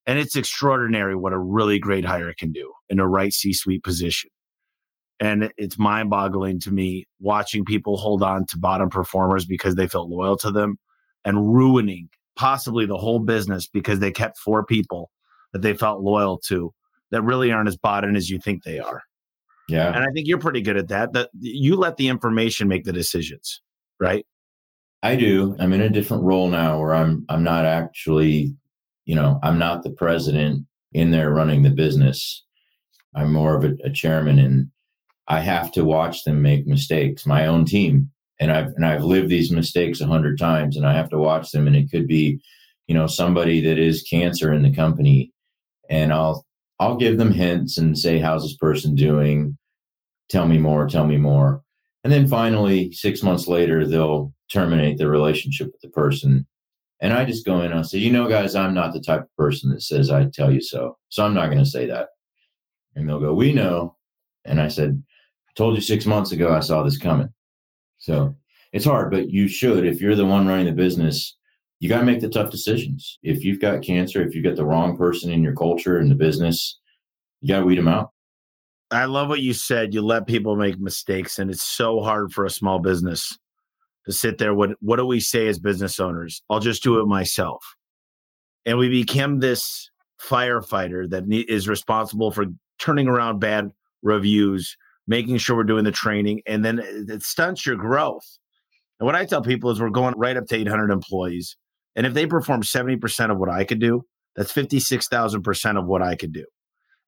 [0.06, 3.84] And it's extraordinary what a really great hire can do in a right C suite
[3.84, 4.30] position.
[5.20, 9.88] And it's mind boggling to me watching people hold on to bottom performers because they
[9.88, 10.78] felt loyal to them
[11.24, 15.10] and ruining possibly the whole business because they kept four people
[15.52, 16.72] that they felt loyal to
[17.10, 19.02] that really aren't as bought in as you think they are.
[19.68, 19.88] Yeah.
[19.88, 21.12] And I think you're pretty good at that.
[21.12, 23.60] That you let the information make the decisions,
[24.00, 24.24] right?
[25.02, 25.54] I do.
[25.58, 28.56] I'm in a different role now where I'm I'm not actually,
[29.04, 32.44] you know, I'm not the president in there running the business.
[33.14, 34.70] I'm more of a, a chairman and
[35.28, 38.10] I have to watch them make mistakes, my own team.
[38.40, 41.50] And I've and I've lived these mistakes a hundred times and I have to watch
[41.50, 41.66] them.
[41.66, 42.40] And it could be,
[42.86, 45.32] you know, somebody that is cancer in the company.
[45.90, 46.46] And I'll
[46.80, 49.58] I'll give them hints and say, How's this person doing?
[50.30, 51.62] Tell me more, tell me more.
[52.04, 56.46] And then finally, six months later, they'll terminate the relationship with the person.
[57.00, 59.22] And I just go in and I say, you know, guys, I'm not the type
[59.22, 60.96] of person that says I tell you so.
[61.10, 62.08] So I'm not going to say that.
[62.94, 63.96] And they'll go, we know.
[64.44, 65.02] And I said,
[65.58, 67.28] told you six months ago I saw this coming.
[67.98, 68.34] So
[68.72, 69.84] it's hard, but you should.
[69.84, 71.36] If you're the one running the business,
[71.80, 73.18] you got to make the tough decisions.
[73.24, 76.14] If you've got cancer, if you've got the wrong person in your culture and the
[76.14, 76.78] business,
[77.40, 78.12] you got to weed them out.
[78.92, 79.92] I love what you said.
[79.92, 83.36] You let people make mistakes, and it's so hard for a small business
[84.06, 84.54] to sit there.
[84.54, 86.40] What What do we say as business owners?
[86.48, 87.62] I'll just do it myself,
[88.64, 89.90] and we become this
[90.22, 92.46] firefighter that is responsible for
[92.78, 93.70] turning around bad
[94.02, 94.76] reviews,
[95.08, 98.38] making sure we're doing the training, and then it stunts your growth.
[99.00, 101.56] And what I tell people is we're going right up to 800 employees.
[101.96, 104.02] And if they perform 70% of what I could do,
[104.36, 106.44] that's 56,000% of what I could do.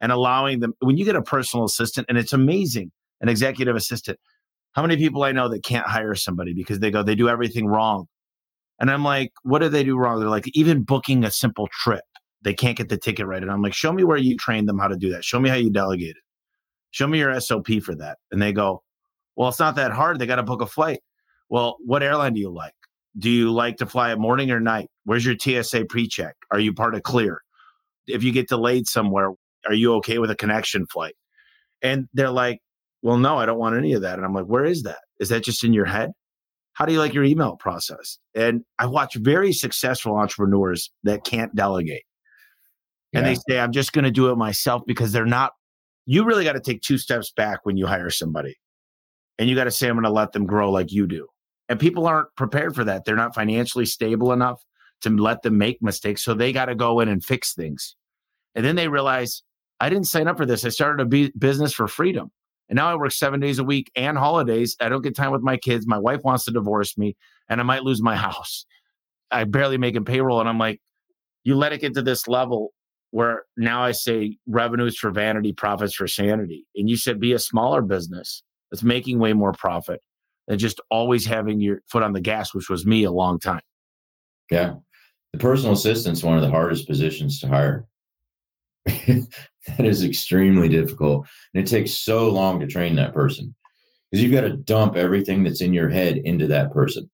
[0.01, 2.91] And allowing them, when you get a personal assistant, and it's amazing,
[3.21, 4.19] an executive assistant,
[4.73, 7.67] how many people I know that can't hire somebody because they go, they do everything
[7.67, 8.07] wrong.
[8.79, 10.21] And I'm like, what do they do wrong?
[10.21, 12.05] They're like, even booking a simple trip,
[12.41, 13.43] they can't get the ticket right.
[13.43, 15.25] And I'm like, show me where you trained them how to do that.
[15.25, 16.17] Show me how you delegated.
[16.91, 18.19] Show me your SOP for that.
[18.31, 18.83] And they go,
[19.37, 20.19] Well, it's not that hard.
[20.19, 21.01] They got to book a flight.
[21.49, 22.75] Well, what airline do you like?
[23.19, 24.89] Do you like to fly at morning or night?
[25.05, 26.37] Where's your TSA pre check?
[26.51, 27.41] Are you part of Clear?
[28.07, 29.33] If you get delayed somewhere,
[29.67, 31.15] are you okay with a connection flight?
[31.83, 32.61] And they're like,
[33.03, 34.17] Well, no, I don't want any of that.
[34.17, 35.01] And I'm like, Where is that?
[35.19, 36.11] Is that just in your head?
[36.73, 38.19] How do you like your email process?
[38.35, 42.05] And I watch very successful entrepreneurs that can't delegate.
[43.13, 45.53] And they say, I'm just going to do it myself because they're not
[46.11, 48.59] you really got to take two steps back when you hire somebody.
[49.39, 51.29] And you got to say i'm going to let them grow like you do.
[51.69, 53.05] And people aren't prepared for that.
[53.05, 54.61] They're not financially stable enough
[55.03, 57.95] to let them make mistakes so they got to go in and fix things.
[58.57, 59.45] And then they realize
[59.79, 60.65] i didn't sign up for this.
[60.65, 62.33] I started a business for freedom.
[62.69, 64.77] And now i work seven days a week and holidays.
[64.81, 65.87] I don't get time with my kids.
[65.87, 67.17] My wife wants to divorce me
[67.49, 68.67] and i might lose my house.
[69.31, 70.41] I barely making payroll.
[70.41, 70.81] And i'm like
[71.45, 72.73] you let it get to this level
[73.11, 76.67] where now I say revenues for vanity, profits for sanity.
[76.77, 80.01] And you said be a smaller business that's making way more profit
[80.47, 83.63] than just always having your foot on the gas, which was me a long time.
[84.51, 84.75] Yeah.
[85.33, 87.87] The personal assistant is one of the hardest positions to hire.
[88.87, 89.27] that
[89.79, 91.27] is extremely difficult.
[91.55, 93.55] And it takes so long to train that person.
[94.11, 97.11] because you've got to dump everything that's in your head into that person.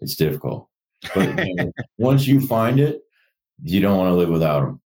[0.00, 0.68] It's difficult.
[1.14, 3.00] But you know, once you find it,
[3.62, 4.80] you don't want to live without them.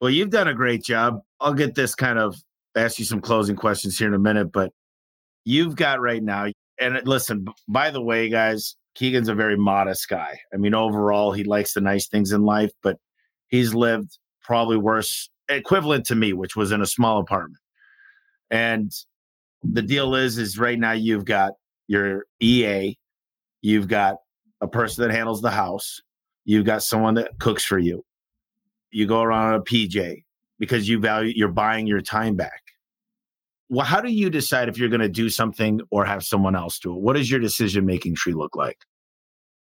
[0.00, 1.20] Well, you've done a great job.
[1.40, 2.36] I'll get this kind of
[2.76, 4.72] ask you some closing questions here in a minute, but
[5.44, 6.46] you've got right now,
[6.80, 10.38] and listen, by the way, guys, Keegan's a very modest guy.
[10.52, 12.98] I mean, overall, he likes the nice things in life, but
[13.48, 17.58] he's lived probably worse, equivalent to me, which was in a small apartment.
[18.50, 18.92] And
[19.62, 21.52] the deal is, is right now you've got
[21.86, 22.98] your EA,
[23.60, 24.16] you've got
[24.60, 26.00] a person that handles the house,
[26.44, 28.04] you've got someone that cooks for you.
[28.90, 30.24] You go around a PJ
[30.58, 32.60] because you value you're buying your time back.
[33.68, 36.78] Well, how do you decide if you're going to do something or have someone else
[36.78, 37.00] do it?
[37.00, 38.76] What does your decision making tree look like?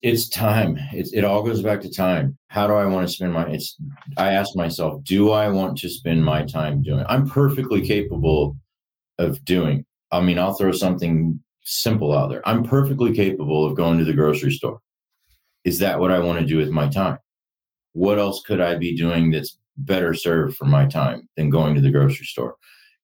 [0.02, 0.78] It's time.
[0.92, 2.38] It all goes back to time.
[2.50, 3.48] How do I want to spend my?
[3.48, 3.78] It's.
[4.18, 7.06] I ask myself, do I want to spend my time doing?
[7.08, 8.58] I'm perfectly capable
[9.18, 9.86] of doing.
[10.12, 12.48] I mean, I'll throw something simple out there.
[12.48, 14.80] I'm perfectly capable of going to the grocery store.
[15.66, 17.18] Is that what I want to do with my time?
[17.94, 21.82] What else could I be doing that's better served for my time than going to
[21.82, 22.56] the grocery store?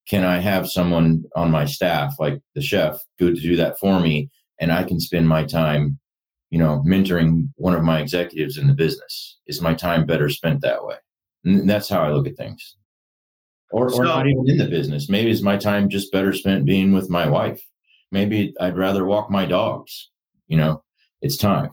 [0.08, 4.00] Can I have someone on my staff, like the chef, go to do that for
[4.00, 6.00] me, and I can spend my time,
[6.50, 9.40] you know, mentoring one of my executives in the business?
[9.48, 10.96] Is my time better spent that way?
[11.44, 12.76] And that's how I look at things
[13.72, 15.10] or, or so, not even in the business.
[15.10, 17.62] Maybe it's my time just better spent being with my wife.
[18.12, 20.10] Maybe I'd rather walk my dogs.
[20.48, 20.84] You know,
[21.22, 21.72] it's time.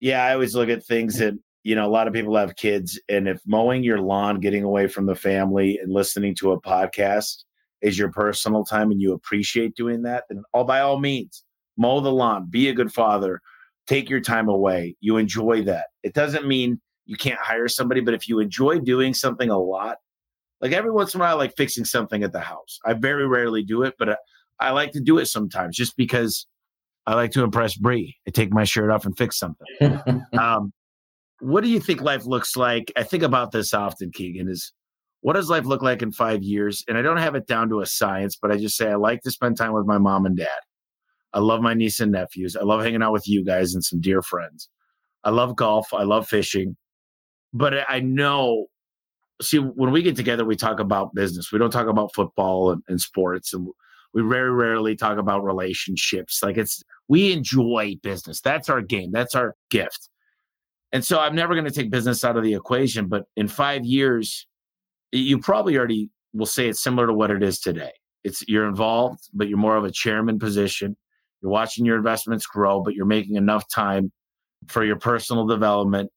[0.00, 3.00] Yeah, I always look at things that, you know, a lot of people have kids.
[3.08, 7.44] And if mowing your lawn, getting away from the family, and listening to a podcast
[7.82, 11.44] is your personal time and you appreciate doing that, then all by all means,
[11.76, 13.40] mow the lawn, be a good father,
[13.86, 14.96] take your time away.
[15.00, 15.86] You enjoy that.
[16.02, 19.98] It doesn't mean you can't hire somebody, but if you enjoy doing something a lot,
[20.60, 22.78] like every once in a while, I like fixing something at the house.
[22.84, 24.16] I very rarely do it, but I,
[24.58, 26.46] I like to do it sometimes just because
[27.06, 28.16] I like to impress Bree.
[28.26, 29.66] I take my shirt off and fix something.
[30.38, 30.72] um,
[31.40, 32.92] what do you think life looks like?
[32.96, 34.72] I think about this often, Keegan, is
[35.20, 36.84] what does life look like in five years?
[36.88, 39.22] And I don't have it down to a science, but I just say I like
[39.22, 40.48] to spend time with my mom and dad.
[41.32, 42.56] I love my niece and nephews.
[42.56, 44.68] I love hanging out with you guys and some dear friends.
[45.22, 45.92] I love golf.
[45.92, 46.76] I love fishing.
[47.52, 48.66] But I know
[49.42, 52.82] see when we get together we talk about business we don't talk about football and,
[52.88, 53.68] and, sports and
[54.14, 56.40] we very rarely talk about relationships.
[56.42, 58.40] Like it's we enjoy business.
[58.40, 59.12] That's our game.
[59.12, 60.08] That's our gift.
[60.92, 63.84] And so i'm never going to take business out of the equation but in five
[63.84, 64.46] years
[65.12, 67.92] you probably already will say it's similar to what it is today.
[68.24, 70.96] It's you're involved but you're more of a chairman position.
[71.42, 74.12] You're watching your investments grow but you're making enough time
[74.68, 76.10] for your personal development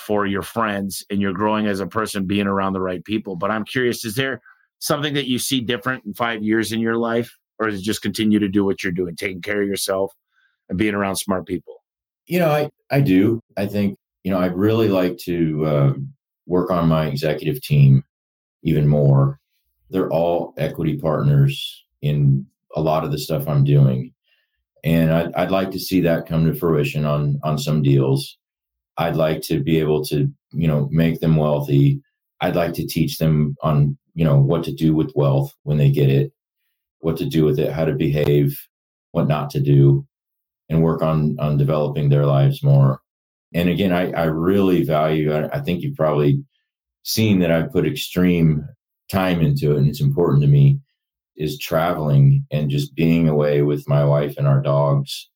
[0.00, 3.36] for your friends and you're growing as a person being around the right people.
[3.36, 4.40] But I'm curious, is there
[4.80, 7.34] something that you see different in five years in your life?
[7.58, 10.12] Or is it just continue to do what you're doing, taking care of yourself
[10.68, 11.76] and being around smart people?
[12.26, 13.40] You know, I, I do.
[13.56, 15.92] I think, you know, I'd really like to uh,
[16.46, 18.02] work on my executive team
[18.62, 19.38] even more.
[19.90, 24.14] They're all equity partners in a lot of the stuff I'm doing.
[24.82, 28.38] And I'd, I'd like to see that come to fruition on on some deals.
[28.96, 32.00] I'd like to be able to, you know, make them wealthy.
[32.40, 35.90] I'd like to teach them on, you know, what to do with wealth when they
[35.90, 36.32] get it,
[37.00, 38.56] what to do with it, how to behave,
[39.12, 40.06] what not to do,
[40.68, 43.00] and work on on developing their lives more.
[43.52, 46.44] And again, I, I really value, I, I think you've probably
[47.02, 48.64] seen that I put extreme
[49.10, 50.78] time into it and it's important to me
[51.36, 55.28] is traveling and just being away with my wife and our dogs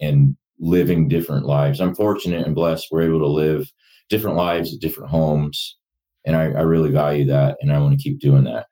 [0.00, 1.80] and living different lives.
[1.80, 3.70] I'm fortunate and blessed we're able to live
[4.08, 5.76] different lives at different homes.
[6.24, 7.56] And I, I really value that.
[7.60, 8.66] And I want to keep doing that.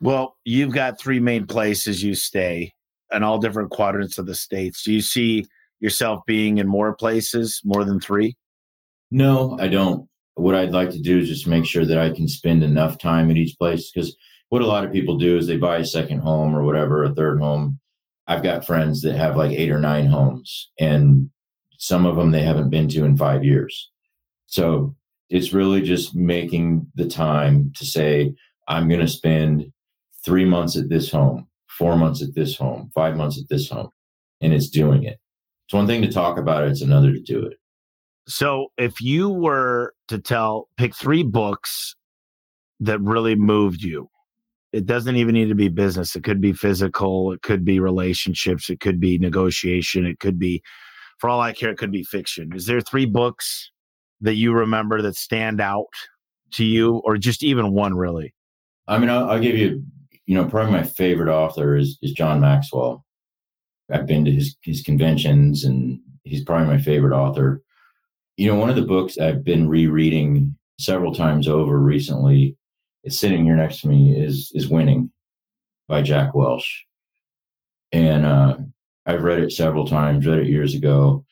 [0.00, 2.72] Well, you've got three main places you stay
[3.12, 4.82] in all different quadrants of the states.
[4.82, 5.46] Do you see
[5.80, 8.36] yourself being in more places, more than three?
[9.10, 10.08] No, I don't.
[10.34, 13.30] What I'd like to do is just make sure that I can spend enough time
[13.30, 14.16] at each place because
[14.48, 17.14] what a lot of people do is they buy a second home or whatever, a
[17.14, 17.78] third home,
[18.26, 21.30] I've got friends that have like eight or nine homes, and
[21.78, 23.90] some of them they haven't been to in five years.
[24.46, 24.94] So
[25.32, 28.34] it's really just making the time to say,
[28.68, 29.72] I'm going to spend
[30.22, 33.88] three months at this home, four months at this home, five months at this home,
[34.42, 35.18] and it's doing it.
[35.66, 37.56] It's one thing to talk about it, it's another to do it.
[38.28, 41.96] So if you were to tell, pick three books
[42.80, 44.10] that really moved you,
[44.74, 46.14] it doesn't even need to be business.
[46.14, 47.32] It could be physical.
[47.32, 48.68] It could be relationships.
[48.68, 50.04] It could be negotiation.
[50.04, 50.62] It could be,
[51.18, 52.52] for all I care, it could be fiction.
[52.54, 53.71] Is there three books
[54.22, 55.92] that you remember that stand out
[56.54, 58.34] to you, or just even one really?
[58.88, 59.82] I mean, I'll, I'll give you
[60.26, 63.04] you know, probably my favorite author is, is John Maxwell.
[63.90, 67.62] I've been to his, his conventions and he's probably my favorite author.
[68.36, 72.56] You know, one of the books I've been rereading several times over recently,
[73.04, 75.10] it's sitting here next to me, is is Winning
[75.88, 76.86] by Jack Welch.
[77.90, 78.56] And uh,
[79.04, 81.24] I've read it several times, read it years ago.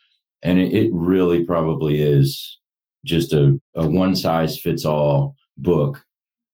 [0.43, 2.59] And it, it really probably is
[3.05, 6.05] just a, a one size fits all book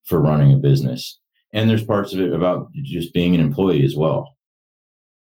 [0.05, 1.18] for running a business.
[1.53, 4.36] And there's parts of it about just being an employee as well.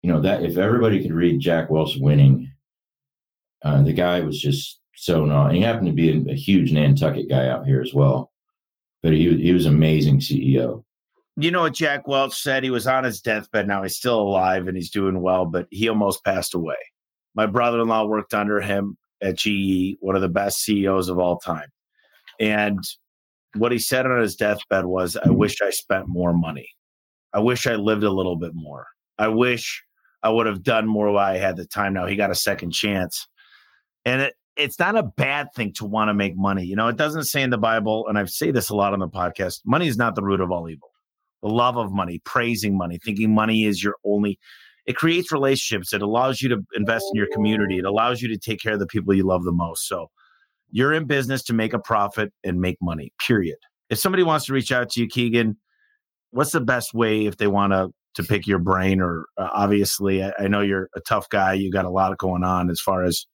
[0.03, 2.53] You know, that if everybody could read Jack Welch winning,
[3.63, 5.55] uh, the guy was just so not.
[5.55, 8.31] He happened to be a, a, huge Nantucket guy out here as well,
[9.03, 10.85] but he he was amazing CEO.
[11.37, 12.63] You know what Jack Welch said?
[12.63, 13.67] He was on his deathbed.
[13.67, 16.77] Now he's still alive and he's doing well, but he almost passed away.
[17.35, 21.69] My brother-in-law worked under him at GE, one of the best CEOs of all time,
[22.41, 22.79] and
[23.57, 26.69] what he said on his deathbed was, I wish I spent more money.
[27.33, 28.87] I wish I lived a little bit more.
[29.19, 29.83] I wish
[30.23, 31.95] I would have done more while I had the time.
[31.95, 33.29] Now he got a second chance.
[34.05, 36.65] And it, it's not a bad thing to want to make money.
[36.65, 39.01] You know, it doesn't say in the Bible, and I've say this a lot on
[39.01, 40.91] the podcast, money is not the root of all evil.
[41.43, 44.39] The love of money, praising money, thinking money is your only
[44.87, 45.93] it creates relationships.
[45.93, 47.79] It allows you to invest in your community.
[47.79, 49.89] It allows you to take care of the people you love the most.
[49.89, 50.09] So
[50.71, 53.57] you're in business to make a profit and make money, period.
[53.89, 55.57] If somebody wants to reach out to you, Keegan,
[56.31, 60.23] what's the best way if they want to to pick your brain or uh, obviously
[60.23, 63.05] I, I, know you're a tough guy you got a lot going on as far
[63.05, 63.27] as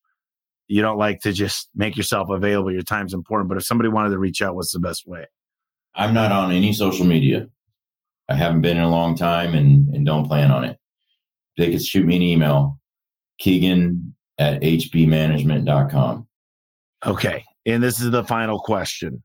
[0.68, 4.10] you don't like to just make yourself available your time's important but if somebody wanted
[4.10, 5.26] to reach out what's the best way
[5.94, 7.46] i'm not on any social media
[8.30, 10.78] i haven't been in a long time and, and don't plan on it
[11.60, 12.78] they could shoot me an email
[13.38, 16.26] keegan at hbmanagement.com
[17.06, 17.44] Okay.
[17.66, 19.22] And this is the final question.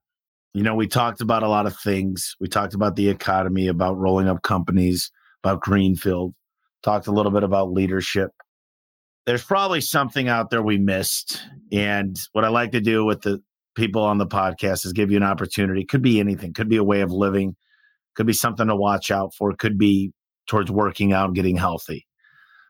[0.54, 2.36] You know, we talked about a lot of things.
[2.40, 5.12] We talked about the economy, about rolling up companies,
[5.44, 6.34] about Greenfield,
[6.84, 8.32] talked a little bit about leadership.
[9.26, 11.42] There's probably something out there we missed.
[11.72, 13.42] And what I like to do with the
[13.76, 15.84] people on the podcast is give you an opportunity.
[15.84, 17.56] Could be anything, could be a way of living,
[18.16, 20.14] could be something to watch out for, could be
[20.48, 22.06] towards working out getting healthy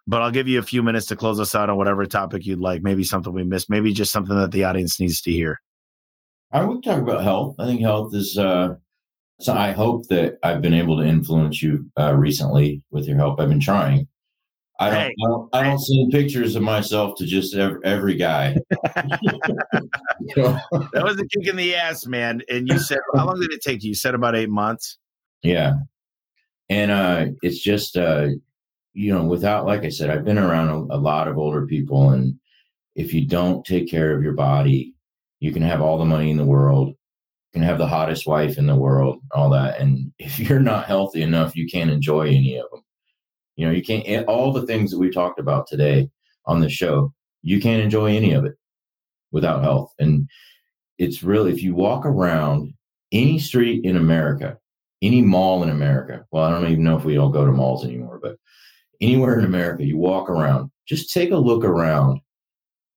[0.07, 2.59] but I'll give you a few minutes to close us out on whatever topic you'd
[2.59, 2.83] like.
[2.83, 5.59] Maybe something we missed, maybe just something that the audience needs to hear.
[6.51, 7.55] I would talk about health.
[7.59, 8.37] I think health is.
[8.37, 8.75] Uh,
[9.39, 13.39] so I hope that I've been able to influence you uh, recently with your help.
[13.39, 14.07] I've been trying.
[14.79, 18.15] I don't, hey, I don't, I don't send pictures of myself to just every, every
[18.15, 18.57] guy.
[18.71, 19.91] that
[20.95, 22.41] was a kick in the ass, man.
[22.49, 23.89] And you said, how long did it take you?
[23.89, 24.97] You said about eight months.
[25.43, 25.75] Yeah.
[26.69, 28.29] And uh, it's just, uh,
[28.95, 32.11] you know, without, like I said, I've been around a, a lot of older people,
[32.11, 32.39] and
[32.95, 34.95] if you don't take care of your body,
[35.41, 36.95] you can have all the money in the world, you
[37.53, 41.21] can have the hottest wife in the world, all that, and if you're not healthy
[41.21, 42.81] enough, you can't enjoy any of them.
[43.57, 46.09] You know, you can't all the things that we talked about today
[46.45, 47.13] on the show.
[47.41, 48.55] You can't enjoy any of it
[49.31, 50.27] without health, and
[50.97, 52.73] it's really if you walk around
[53.11, 54.57] any street in America,
[55.01, 56.25] any mall in America.
[56.31, 58.37] Well, I don't even know if we all go to malls anymore, but
[59.01, 62.19] anywhere in America, you walk around, just take a look around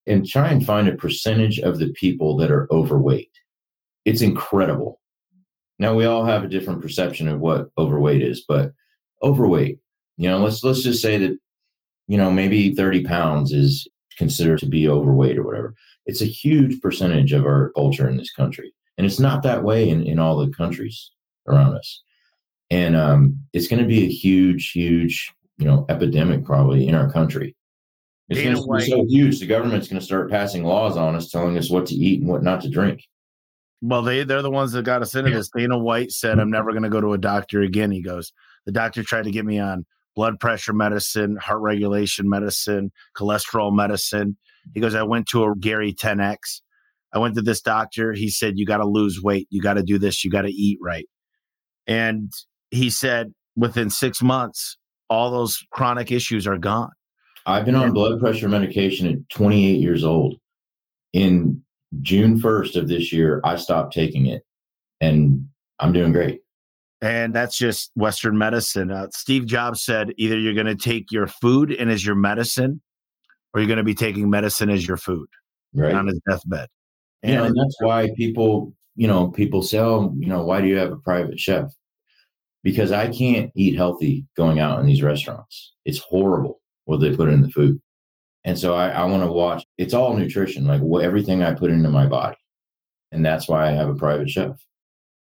[0.07, 3.31] and try and find a percentage of the people that are overweight.
[4.05, 5.01] It's incredible.
[5.79, 8.73] Now we all have a different perception of what overweight is, but
[9.23, 9.79] overweight,
[10.17, 11.39] you know, let's let's just say that,
[12.09, 13.87] you know, maybe 30 pounds is
[14.17, 15.75] considered to be overweight or whatever.
[16.07, 18.73] It's a huge percentage of our culture in this country.
[18.97, 21.11] And it's not that way in, in all the countries
[21.47, 22.03] around us.
[22.71, 27.11] And um, it's going to be a huge, huge you know epidemic probably in our
[27.11, 27.55] country.
[28.29, 29.41] It's going to be so huge.
[29.41, 32.29] The government's going to start passing laws on us, telling us what to eat and
[32.29, 33.03] what not to drink.
[33.81, 35.51] Well, they they're the ones that got us into this.
[35.55, 38.33] Dana White said, "I'm never going to go to a doctor again." He goes,
[38.67, 44.37] "The doctor tried to get me on blood pressure medicine, heart regulation medicine, cholesterol medicine."
[44.75, 46.61] He goes, "I went to a Gary 10x.
[47.15, 48.13] I went to this doctor.
[48.13, 49.47] He said, "You got to lose weight.
[49.51, 50.25] You got to do this.
[50.25, 51.07] You got to eat right."
[51.87, 52.31] And
[52.71, 54.77] he said, within six months,
[55.09, 56.91] all those chronic issues are gone.
[57.47, 60.37] I've been on blood pressure medication at 28 years old.
[61.15, 61.63] In
[62.03, 64.43] June 1st of this year, I stopped taking it
[65.01, 65.49] and
[65.79, 66.41] I'm doing great.
[67.01, 68.91] And that's just Western medicine.
[68.91, 72.83] Uh, Steve Jobs said either you're going to take your food and as your medicine,
[73.55, 75.29] or you're going to be taking medicine as your food
[75.75, 75.95] right.
[75.95, 76.69] on his deathbed.
[77.23, 80.67] And, know, and that's why people, you know, people say, oh, you know, why do
[80.67, 81.71] you have a private chef?
[82.69, 85.73] Because I can't eat healthy going out in these restaurants.
[85.87, 87.81] It's horrible what they put in the food.
[88.45, 89.65] And so I, I want to watch.
[89.79, 92.37] It's all nutrition, like what, everything I put into my body,
[93.11, 94.63] and that's why I have a private chef.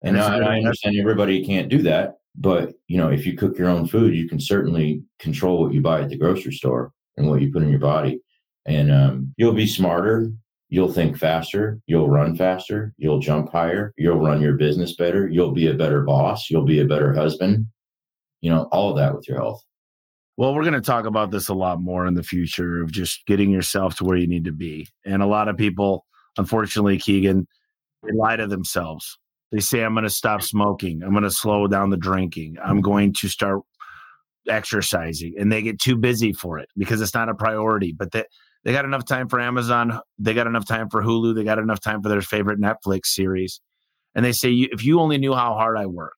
[0.01, 3.69] And I, I understand everybody can't do that, But you know, if you cook your
[3.69, 7.41] own food, you can certainly control what you buy at the grocery store and what
[7.41, 8.21] you put in your body,
[8.65, 10.31] and um, you'll be smarter.
[10.69, 11.79] You'll think faster.
[11.87, 12.93] You'll run faster.
[12.97, 13.93] You'll jump higher.
[13.97, 15.27] You'll run your business better.
[15.27, 16.49] You'll be a better boss.
[16.49, 17.67] You'll be a better husband.
[18.41, 19.63] You know, all of that with your health.
[20.35, 23.25] Well, we're going to talk about this a lot more in the future of just
[23.25, 24.87] getting yourself to where you need to be.
[25.05, 26.05] And a lot of people,
[26.37, 27.47] unfortunately, Keegan,
[28.03, 29.17] they lie to themselves.
[29.51, 31.01] They say, I'm going to stop smoking.
[31.01, 32.57] I'm going to slow down the drinking.
[32.63, 33.61] I'm going to start
[34.47, 35.33] exercising.
[35.39, 37.93] And they get too busy for it because it's not a priority.
[37.93, 38.25] But they,
[38.63, 39.99] they got enough time for Amazon.
[40.19, 41.35] They got enough time for Hulu.
[41.35, 43.61] They got enough time for their favorite Netflix series.
[44.15, 46.15] And they say, if you only knew how hard I work.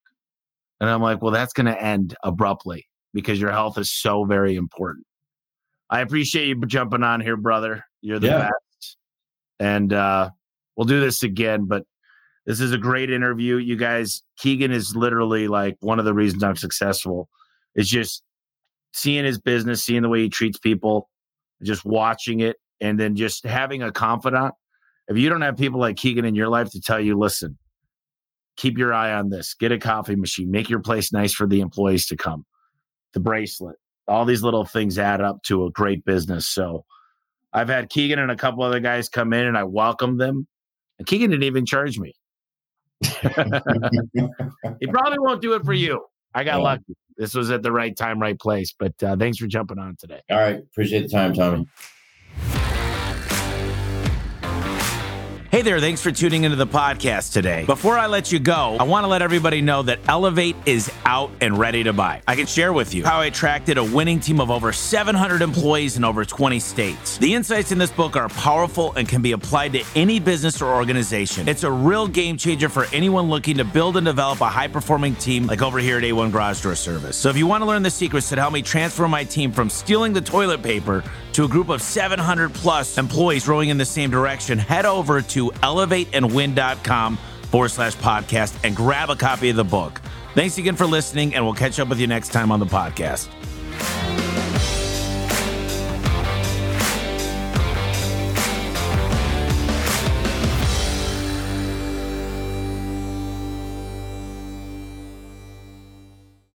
[0.79, 4.55] And I'm like, well, that's going to end abruptly because your health is so very
[4.55, 5.05] important.
[5.89, 7.83] I appreciate you jumping on here, brother.
[8.01, 8.39] You're the yeah.
[8.43, 8.97] best.
[9.59, 10.29] And uh,
[10.75, 11.83] we'll do this again, but
[12.45, 13.57] this is a great interview.
[13.57, 17.27] You guys, Keegan is literally like one of the reasons I'm successful.
[17.75, 18.23] Is just
[18.93, 21.09] seeing his business, seeing the way he treats people,
[21.63, 24.53] just watching it, and then just having a confidant.
[25.07, 27.57] If you don't have people like Keegan in your life to tell you, listen,
[28.57, 31.61] keep your eye on this, get a coffee machine, make your place nice for the
[31.61, 32.45] employees to come
[33.13, 33.75] the bracelet.
[34.07, 36.47] All these little things add up to a great business.
[36.47, 36.85] So
[37.53, 40.47] I've had Keegan and a couple other guys come in and I welcomed them.
[40.97, 42.13] And Keegan didn't even charge me.
[43.01, 43.09] he
[44.87, 46.03] probably won't do it for you.
[46.33, 46.63] I got yeah.
[46.63, 46.95] lucky.
[47.17, 48.73] This was at the right time, right place.
[48.77, 50.21] But uh, thanks for jumping on today.
[50.29, 50.57] All right.
[50.57, 51.67] Appreciate the time, Tommy.
[55.59, 57.65] Hey there, thanks for tuning into the podcast today.
[57.65, 61.31] Before I let you go, I want to let everybody know that Elevate is out
[61.41, 62.21] and ready to buy.
[62.29, 65.97] I can share with you how I attracted a winning team of over 700 employees
[65.97, 67.17] in over 20 states.
[67.17, 70.73] The insights in this book are powerful and can be applied to any business or
[70.73, 71.49] organization.
[71.49, 75.15] It's a real game changer for anyone looking to build and develop a high performing
[75.15, 77.17] team like over here at A1 Garage Door Service.
[77.17, 79.69] So if you want to learn the secrets that help me transfer my team from
[79.69, 81.03] stealing the toilet paper
[81.33, 85.49] to a group of 700 plus employees rowing in the same direction, head over to
[85.51, 90.01] elevateandwin.com forward slash podcast and grab a copy of the book.
[90.35, 93.27] Thanks again for listening, and we'll catch up with you next time on the podcast.